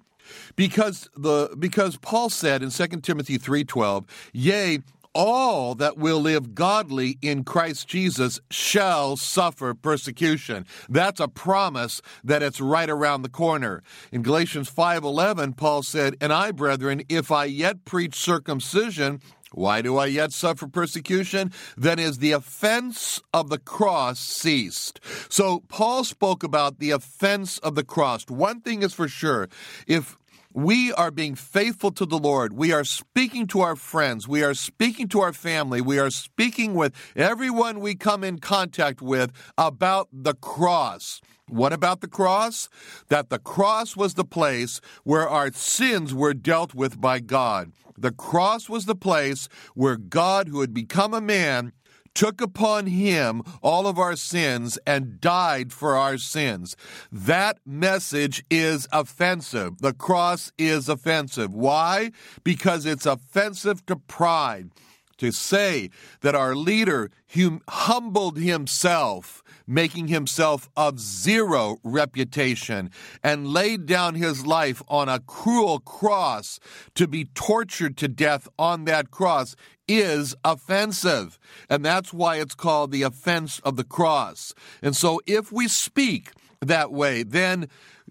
Because 0.55 1.09
the 1.17 1.55
because 1.57 1.97
Paul 1.97 2.29
said 2.29 2.61
in 2.61 2.69
2 2.69 3.01
Timothy 3.01 3.39
3:12, 3.39 4.05
"Yea, 4.33 4.79
all 5.13 5.75
that 5.75 5.97
will 5.97 6.21
live 6.21 6.55
godly 6.55 7.17
in 7.21 7.43
Christ 7.43 7.87
Jesus 7.87 8.39
shall 8.49 9.17
suffer 9.17 9.73
persecution. 9.73 10.65
That's 10.87 11.19
a 11.19 11.27
promise 11.27 12.01
that 12.23 12.41
it's 12.41 12.61
right 12.61 12.89
around 12.89 13.23
the 13.23 13.29
corner. 13.29 13.83
In 14.11 14.21
Galatians 14.21 14.69
5:11, 14.69 15.53
Paul 15.53 15.83
said, 15.83 16.15
"And 16.21 16.31
I, 16.31 16.51
brethren, 16.51 17.01
if 17.09 17.31
I 17.31 17.45
yet 17.45 17.83
preach 17.83 18.15
circumcision, 18.15 19.21
why 19.53 19.81
do 19.81 19.97
I 19.97 20.05
yet 20.05 20.31
suffer 20.31 20.67
persecution? 20.67 21.51
Then 21.75 21.99
is 21.99 22.19
the 22.19 22.31
offense 22.31 23.21
of 23.33 23.49
the 23.49 23.57
cross 23.57 24.19
ceased. 24.19 24.99
So 25.29 25.61
Paul 25.67 26.03
spoke 26.03 26.43
about 26.43 26.79
the 26.79 26.91
offense 26.91 27.57
of 27.59 27.75
the 27.75 27.83
cross. 27.83 28.25
One 28.27 28.61
thing 28.61 28.81
is 28.81 28.93
for 28.93 29.07
sure 29.07 29.49
if 29.87 30.17
we 30.53 30.91
are 30.93 31.11
being 31.11 31.35
faithful 31.35 31.91
to 31.91 32.05
the 32.05 32.17
Lord. 32.17 32.53
We 32.53 32.73
are 32.73 32.83
speaking 32.83 33.47
to 33.47 33.61
our 33.61 33.75
friends. 33.75 34.27
We 34.27 34.43
are 34.43 34.53
speaking 34.53 35.07
to 35.09 35.21
our 35.21 35.33
family. 35.33 35.79
We 35.79 35.97
are 35.97 36.09
speaking 36.09 36.73
with 36.73 36.93
everyone 37.15 37.79
we 37.79 37.95
come 37.95 38.23
in 38.23 38.39
contact 38.39 39.01
with 39.01 39.31
about 39.57 40.09
the 40.11 40.33
cross. 40.33 41.21
What 41.47 41.73
about 41.73 42.01
the 42.01 42.07
cross? 42.07 42.69
That 43.09 43.29
the 43.29 43.39
cross 43.39 43.95
was 43.95 44.13
the 44.13 44.25
place 44.25 44.81
where 45.03 45.27
our 45.27 45.51
sins 45.51 46.13
were 46.13 46.33
dealt 46.33 46.73
with 46.73 46.99
by 46.99 47.19
God. 47.19 47.71
The 48.01 48.11
cross 48.11 48.67
was 48.67 48.85
the 48.85 48.95
place 48.95 49.47
where 49.75 49.97
God, 49.97 50.47
who 50.47 50.61
had 50.61 50.73
become 50.73 51.13
a 51.13 51.21
man, 51.21 51.71
took 52.13 52.41
upon 52.41 52.87
him 52.87 53.41
all 53.61 53.87
of 53.87 53.97
our 53.97 54.15
sins 54.15 54.77
and 54.85 55.21
died 55.21 55.71
for 55.71 55.95
our 55.95 56.17
sins. 56.17 56.75
That 57.11 57.59
message 57.65 58.43
is 58.49 58.87
offensive. 58.91 59.79
The 59.79 59.93
cross 59.93 60.51
is 60.57 60.89
offensive. 60.89 61.53
Why? 61.53 62.11
Because 62.43 62.85
it's 62.85 63.05
offensive 63.05 63.85
to 63.85 63.95
pride. 63.95 64.71
To 65.21 65.31
say 65.31 65.91
that 66.21 66.33
our 66.33 66.55
leader 66.55 67.11
hum- 67.31 67.61
humbled 67.69 68.39
himself 68.39 69.43
making 69.71 70.07
himself 70.07 70.69
of 70.75 70.99
zero 70.99 71.77
reputation, 71.83 72.91
and 73.23 73.47
laid 73.47 73.85
down 73.85 74.15
his 74.15 74.45
life 74.45 74.81
on 74.87 75.07
a 75.07 75.19
cruel 75.19 75.79
cross 75.79 76.59
to 76.95 77.07
be 77.07 77.25
tortured 77.25 77.97
to 77.97 78.07
death 78.07 78.47
on 78.59 78.85
that 78.85 79.11
cross 79.11 79.55
is 79.87 80.35
offensive. 80.43 81.39
And 81.69 81.83
that's 81.83 82.13
why 82.13 82.37
it's 82.37 82.55
called 82.55 82.91
the 82.91 83.03
offense 83.03 83.59
of 83.59 83.75
the 83.77 83.83
cross. 83.83 84.53
And 84.81 84.95
so 84.95 85.21
if 85.25 85.51
we 85.51 85.67
speak 85.67 86.31
that 86.59 86.91
way, 86.91 87.23
then 87.23 87.67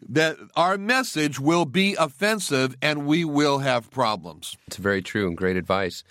that 0.08 0.38
our 0.56 0.78
message 0.78 1.38
will 1.38 1.66
be 1.66 1.94
offensive 1.94 2.74
and 2.80 3.06
we 3.06 3.24
will 3.24 3.58
have 3.58 3.90
problems. 3.90 4.56
It's 4.66 4.76
very 4.76 5.02
true 5.02 5.28
and 5.28 5.36
great 5.36 5.56
advice. 5.56 6.02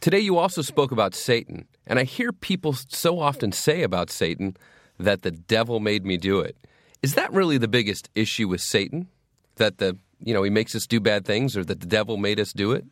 Today, 0.00 0.20
you 0.20 0.38
also 0.38 0.62
spoke 0.62 0.92
about 0.92 1.14
Satan, 1.14 1.66
and 1.86 1.98
I 1.98 2.04
hear 2.04 2.32
people 2.32 2.74
so 2.74 3.18
often 3.18 3.52
say 3.52 3.82
about 3.82 4.10
Satan, 4.10 4.56
that 4.98 5.22
the 5.22 5.30
devil 5.30 5.80
made 5.80 6.04
me 6.04 6.16
do 6.16 6.40
it. 6.40 6.56
Is 7.02 7.14
that 7.14 7.32
really 7.32 7.58
the 7.58 7.68
biggest 7.68 8.08
issue 8.14 8.48
with 8.48 8.60
Satan? 8.60 9.08
That 9.56 9.78
the 9.78 9.98
you 10.20 10.32
know 10.32 10.42
he 10.42 10.50
makes 10.50 10.74
us 10.74 10.86
do 10.86 11.00
bad 11.00 11.24
things, 11.24 11.56
or 11.56 11.64
that 11.64 11.80
the 11.80 11.86
devil 11.86 12.16
made 12.16 12.40
us 12.40 12.52
do 12.52 12.72
it? 12.72 12.84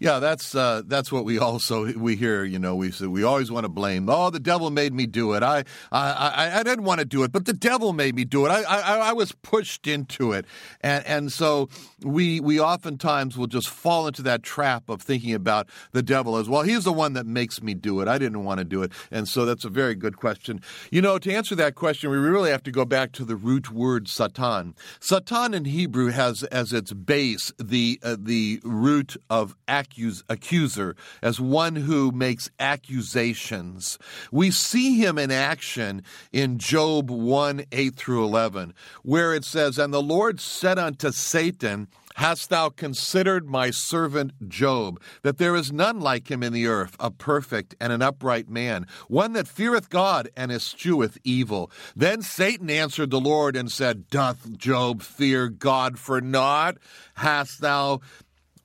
Yeah, 0.00 0.20
that's 0.20 0.54
uh, 0.54 0.82
that's 0.86 1.10
what 1.10 1.24
we 1.24 1.38
also 1.48 1.92
we 1.92 2.16
hear. 2.16 2.44
You 2.44 2.58
know, 2.58 2.76
we 2.76 2.92
we 3.00 3.22
always 3.22 3.50
want 3.50 3.64
to 3.64 3.68
blame. 3.68 4.08
Oh, 4.08 4.30
the 4.30 4.40
devil 4.40 4.70
made 4.70 4.92
me 4.92 5.06
do 5.06 5.32
it. 5.32 5.42
I 5.42 5.64
I 5.90 6.10
I, 6.10 6.60
I 6.60 6.62
didn't 6.62 6.84
want 6.84 7.00
to 7.00 7.04
do 7.04 7.22
it, 7.24 7.32
but 7.32 7.46
the 7.46 7.52
devil 7.52 7.92
made 7.92 8.14
me 8.14 8.24
do 8.24 8.46
it. 8.46 8.50
I, 8.50 8.62
I 8.62 8.96
I 9.10 9.12
was 9.12 9.32
pushed 9.32 9.86
into 9.86 10.32
it, 10.32 10.46
and 10.80 11.04
and 11.06 11.32
so 11.32 11.68
we 12.02 12.40
we 12.40 12.60
oftentimes 12.60 13.36
will 13.36 13.46
just 13.46 13.68
fall 13.68 14.06
into 14.06 14.22
that 14.22 14.42
trap 14.42 14.88
of 14.88 15.02
thinking 15.02 15.34
about 15.34 15.68
the 15.92 16.02
devil 16.02 16.36
as 16.36 16.48
well. 16.48 16.62
He's 16.62 16.84
the 16.84 16.92
one 16.92 17.14
that 17.14 17.26
makes 17.26 17.62
me 17.62 17.74
do 17.74 18.00
it. 18.00 18.08
I 18.08 18.18
didn't 18.18 18.44
want 18.44 18.58
to 18.58 18.64
do 18.64 18.82
it, 18.82 18.92
and 19.10 19.26
so 19.28 19.44
that's 19.44 19.64
a 19.64 19.70
very 19.70 19.94
good 19.94 20.16
question. 20.16 20.60
You 20.90 21.02
know, 21.02 21.18
to 21.18 21.32
answer 21.32 21.54
that 21.56 21.74
question, 21.74 22.10
we 22.10 22.16
really 22.18 22.50
have 22.50 22.62
to 22.64 22.70
go 22.70 22.84
back 22.84 23.12
to 23.12 23.24
the 23.24 23.36
root 23.36 23.70
word 23.70 24.08
satan. 24.08 24.74
Satan 25.00 25.54
in 25.54 25.64
Hebrew 25.64 26.08
has 26.08 26.44
as 26.44 26.72
its 26.72 26.92
base 26.92 27.52
the 27.58 27.98
uh, 28.02 28.16
the 28.18 28.60
root 28.62 29.16
of 29.28 29.56
accus- 29.84 30.22
accuser, 30.28 30.96
as 31.22 31.40
one 31.40 31.76
who 31.76 32.10
makes 32.12 32.50
accusations. 32.58 33.98
We 34.30 34.50
see 34.50 34.98
him 34.98 35.18
in 35.18 35.30
action 35.30 36.02
in 36.32 36.58
Job 36.58 37.10
1 37.10 37.64
8 37.70 37.96
through 37.96 38.24
11, 38.24 38.74
where 39.02 39.34
it 39.34 39.44
says, 39.44 39.78
And 39.78 39.92
the 39.92 40.02
Lord 40.02 40.40
said 40.40 40.78
unto 40.78 41.10
Satan, 41.10 41.88
Hast 42.18 42.50
thou 42.50 42.68
considered 42.68 43.48
my 43.48 43.70
servant 43.70 44.48
Job, 44.48 45.00
that 45.22 45.38
there 45.38 45.54
is 45.54 45.70
none 45.70 46.00
like 46.00 46.28
him 46.28 46.42
in 46.42 46.52
the 46.52 46.66
earth, 46.66 46.96
a 46.98 47.12
perfect 47.12 47.76
and 47.80 47.92
an 47.92 48.02
upright 48.02 48.48
man, 48.48 48.88
one 49.06 49.34
that 49.34 49.46
feareth 49.46 49.88
God 49.88 50.28
and 50.36 50.50
escheweth 50.50 51.16
evil? 51.22 51.70
Then 51.94 52.22
Satan 52.22 52.70
answered 52.70 53.10
the 53.10 53.20
Lord 53.20 53.54
and 53.54 53.70
said, 53.70 54.10
Doth 54.10 54.58
Job 54.58 55.00
fear 55.00 55.48
God 55.48 55.96
for 55.96 56.20
naught? 56.20 56.78
Hast 57.14 57.60
thou 57.60 58.00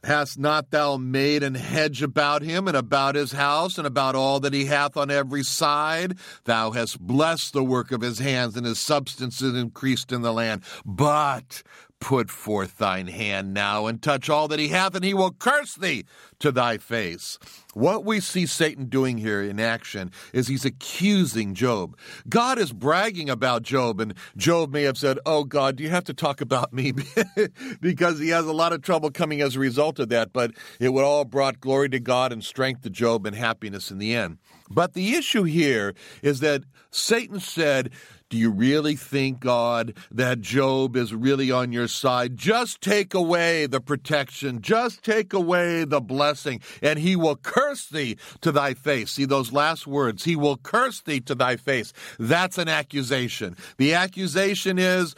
Hast 0.04 0.38
not 0.38 0.70
thou 0.70 0.98
made 0.98 1.44
an 1.44 1.56
hedge 1.56 2.04
about 2.04 2.42
him 2.42 2.68
and 2.68 2.76
about 2.76 3.16
his 3.16 3.32
house 3.32 3.78
and 3.78 3.88
about 3.88 4.16
all 4.16 4.42
that 4.42 4.54
he 4.54 4.66
hath 4.66 4.98
on 4.98 5.10
every 5.10 5.44
side? 5.44 6.18
Thou 6.44 6.72
hast 6.72 7.00
blessed 7.00 7.54
the 7.54 7.64
work 7.64 7.92
of 7.94 8.02
his 8.02 8.20
hands, 8.20 8.58
and 8.58 8.66
his 8.66 8.80
substance 8.80 9.42
is 9.42 9.56
increased 9.56 10.12
in 10.12 10.22
the 10.22 10.34
land. 10.34 10.64
But 10.86 11.64
Put 12.04 12.30
forth 12.30 12.80
thine 12.80 13.08
hand 13.08 13.54
now 13.54 13.86
and 13.86 14.02
touch 14.02 14.30
all 14.30 14.50
that 14.50 14.60
he 14.60 14.68
hath, 14.68 14.94
and 14.94 15.06
he 15.06 15.14
will 15.14 15.32
curse 15.32 15.76
thee 15.76 16.04
to 16.40 16.52
thy 16.52 16.78
face. 16.78 17.40
What 17.74 18.04
we 18.04 18.20
see 18.20 18.46
Satan 18.46 18.90
doing 18.90 19.18
here 19.18 19.42
in 19.42 19.58
action 19.58 20.12
is 20.34 20.50
he's 20.50 20.66
accusing 20.66 21.54
Job. 21.54 21.98
God 22.28 22.60
is 22.60 22.74
bragging 22.74 23.30
about 23.30 23.64
Job, 23.64 24.02
and 24.02 24.16
Job 24.36 24.74
may 24.74 24.84
have 24.84 24.98
said, 24.98 25.18
Oh, 25.26 25.46
God, 25.46 25.78
do 25.78 25.84
you 25.84 25.92
have 25.92 26.04
to 26.04 26.14
talk 26.14 26.42
about 26.42 26.74
me? 26.74 26.92
because 27.80 28.20
he 28.20 28.28
has 28.30 28.46
a 28.46 28.52
lot 28.52 28.74
of 28.74 28.82
trouble 28.82 29.10
coming 29.10 29.40
as 29.40 29.56
a 29.56 29.60
result 29.60 29.98
of 29.98 30.10
that, 30.10 30.34
but 30.34 30.52
it 30.82 30.90
would 30.90 31.06
all 31.06 31.24
brought 31.24 31.62
glory 31.62 31.88
to 31.88 32.02
God 32.02 32.34
and 32.34 32.44
strength 32.44 32.82
to 32.82 32.90
Job 32.90 33.26
and 33.26 33.34
happiness 33.34 33.92
in 33.92 33.98
the 33.98 34.14
end. 34.14 34.40
But 34.70 34.94
the 34.94 35.14
issue 35.14 35.44
here 35.44 35.94
is 36.22 36.42
that 36.42 36.64
Satan 36.92 37.40
said, 37.40 37.92
Do 38.34 38.40
you 38.40 38.50
really 38.50 38.96
think, 38.96 39.42
God, 39.42 39.94
that 40.10 40.42
Job 40.42 40.96
is 40.96 41.14
really 41.14 41.52
on 41.52 41.72
your 41.72 41.88
side? 41.88 42.36
Just 42.36 42.82
take 42.82 43.14
away 43.14 43.68
the 43.68 43.80
protection, 43.80 44.60
just 44.60 45.04
take 45.04 45.34
away 45.34 45.84
the 45.84 46.02
blessing, 46.02 46.60
and 46.82 46.98
he 46.98 47.16
will 47.16 47.36
curse 47.36 47.88
thee 47.88 48.18
to 48.42 48.52
thy 48.52 48.74
face. 48.74 49.12
See 49.12 49.26
those 49.26 49.54
last 49.54 49.86
words, 49.86 50.24
he 50.24 50.36
will 50.36 50.58
curse 50.58 51.00
thee 51.02 51.20
to 51.20 51.36
thy 51.36 51.58
face. 51.58 51.94
That's 52.18 52.58
an 52.58 52.70
accusation. 52.70 53.56
The 53.78 53.94
accusation 53.94 54.80
is, 54.80 55.14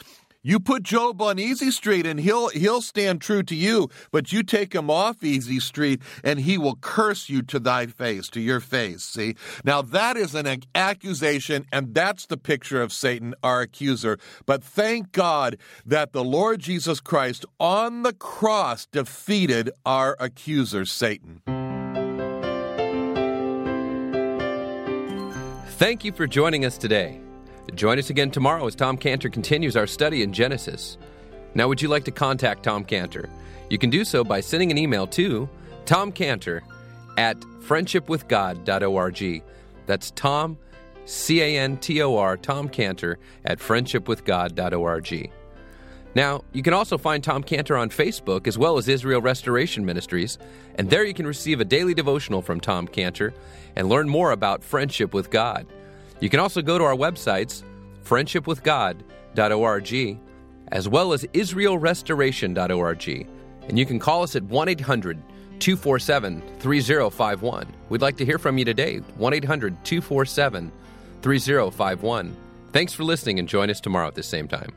you 0.46 0.60
put 0.60 0.84
Job 0.84 1.24
on 1.24 1.40
easy 1.40 1.72
street 1.72 2.06
and 2.06 2.20
he'll 2.20 2.50
he'll 2.50 2.84
stand 2.84 3.20
true 3.20 3.42
to 3.42 3.56
you, 3.56 3.90
but 4.12 4.32
you 4.32 4.44
take 4.44 4.76
him 4.76 4.92
off 4.92 5.24
easy 5.24 5.60
street 5.60 6.00
and 6.24 6.40
he 6.40 6.56
will 6.56 6.76
curse 6.76 7.30
you 7.30 7.42
to 7.42 7.60
thy 7.60 7.88
face, 7.88 8.30
to 8.30 8.40
your 8.40 8.60
face. 8.60 9.02
See? 9.02 9.36
Now 9.64 9.82
that 9.82 10.18
is 10.18 10.36
an 10.36 10.62
accusation 10.76 11.66
and 11.72 11.96
that's 11.96 12.28
the 12.28 12.38
picture 12.38 12.80
of 12.80 12.94
Satan, 12.94 13.34
our 13.42 13.62
accuser. 13.62 14.20
But 14.46 14.64
thank 14.64 15.12
God 15.12 15.58
that 15.84 16.14
the 16.14 16.24
Lord 16.24 16.60
Jesus 16.60 17.00
Christ 17.00 17.48
on 17.60 18.04
the 18.04 18.14
cross 18.14 18.86
defeated 18.86 19.72
our 19.84 20.16
accuser, 20.20 20.86
Satan. 20.86 21.42
Thank 25.78 26.06
you 26.06 26.12
for 26.12 26.28
joining 26.28 26.66
us 26.66 26.78
today. 26.78 27.25
Join 27.74 28.00
us 28.00 28.10
again 28.10 28.32
tomorrow 28.32 28.68
as 28.68 28.76
Tom 28.76 28.98
Cantor 28.98 29.30
continues 29.30 29.76
our 29.76 29.88
study 29.88 30.22
in 30.22 30.32
Genesis. 30.32 30.98
Now, 31.56 31.68
would 31.68 31.82
you 31.82 31.88
like 31.88 32.04
to 32.06 32.12
contact 32.12 32.64
Tom 32.64 32.86
Cantor? 32.86 33.30
You 33.70 33.78
can 33.78 33.90
do 33.90 34.06
so 34.06 34.24
by 34.24 34.42
sending 34.42 34.72
an 34.72 34.78
email 34.78 35.08
to 35.08 35.50
Tom 35.86 36.12
Cantor 36.12 36.64
at 37.18 37.40
friendshipwithgod.org. 37.40 39.44
That's 39.86 40.12
Tom, 40.12 40.58
C 41.06 41.42
A 41.42 41.58
N 41.58 41.78
T 41.78 42.02
O 42.02 42.18
R, 42.18 42.38
Tom 42.38 42.70
Cantor 42.70 43.18
at 43.46 43.60
friendshipwithgod.org. 43.60 45.32
Now, 46.16 46.46
you 46.54 46.64
can 46.64 46.74
also 46.74 46.98
find 46.98 47.22
Tom 47.22 47.44
Cantor 47.44 47.76
on 47.76 47.90
Facebook 47.90 48.48
as 48.48 48.58
well 48.58 48.78
as 48.78 48.88
Israel 48.88 49.22
Restoration 49.22 49.86
Ministries, 49.86 50.38
and 50.76 50.90
there 50.90 51.04
you 51.04 51.14
can 51.14 51.28
receive 51.28 51.60
a 51.60 51.66
daily 51.66 51.94
devotional 51.94 52.42
from 52.42 52.62
Tom 52.62 52.88
Cantor 52.88 53.34
and 53.76 53.90
learn 53.90 54.08
more 54.08 54.32
about 54.32 54.64
friendship 54.64 55.14
with 55.14 55.30
God. 55.30 55.68
You 56.20 56.30
can 56.30 56.40
also 56.40 56.62
go 56.62 56.78
to 56.78 56.84
our 56.84 56.96
websites, 56.96 57.64
friendshipwithgod.org, 58.04 60.20
as 60.72 60.88
well 60.88 61.14
as 61.14 61.24
israelrestoration.org, 61.26 63.28
and 63.68 63.80
you 63.80 63.86
can 63.86 64.00
call 64.00 64.24
us 64.24 64.36
at 64.36 64.44
1 64.44 64.70
800 64.70 65.22
247 65.60 66.42
3051. 66.60 67.68
We'd 67.90 68.02
like 68.02 68.18
to 68.18 68.26
hear 68.26 68.38
from 68.38 68.58
you 68.58 68.66
today, 68.66 68.98
1 68.98 69.34
800 69.34 69.86
247 69.86 70.72
3051. 71.22 72.36
Thanks 72.72 72.94
for 72.94 73.04
listening 73.04 73.40
and 73.40 73.48
join 73.48 73.70
us 73.70 73.80
tomorrow 73.80 74.08
at 74.08 74.16
the 74.16 74.24
same 74.24 74.48
time. 74.48 74.74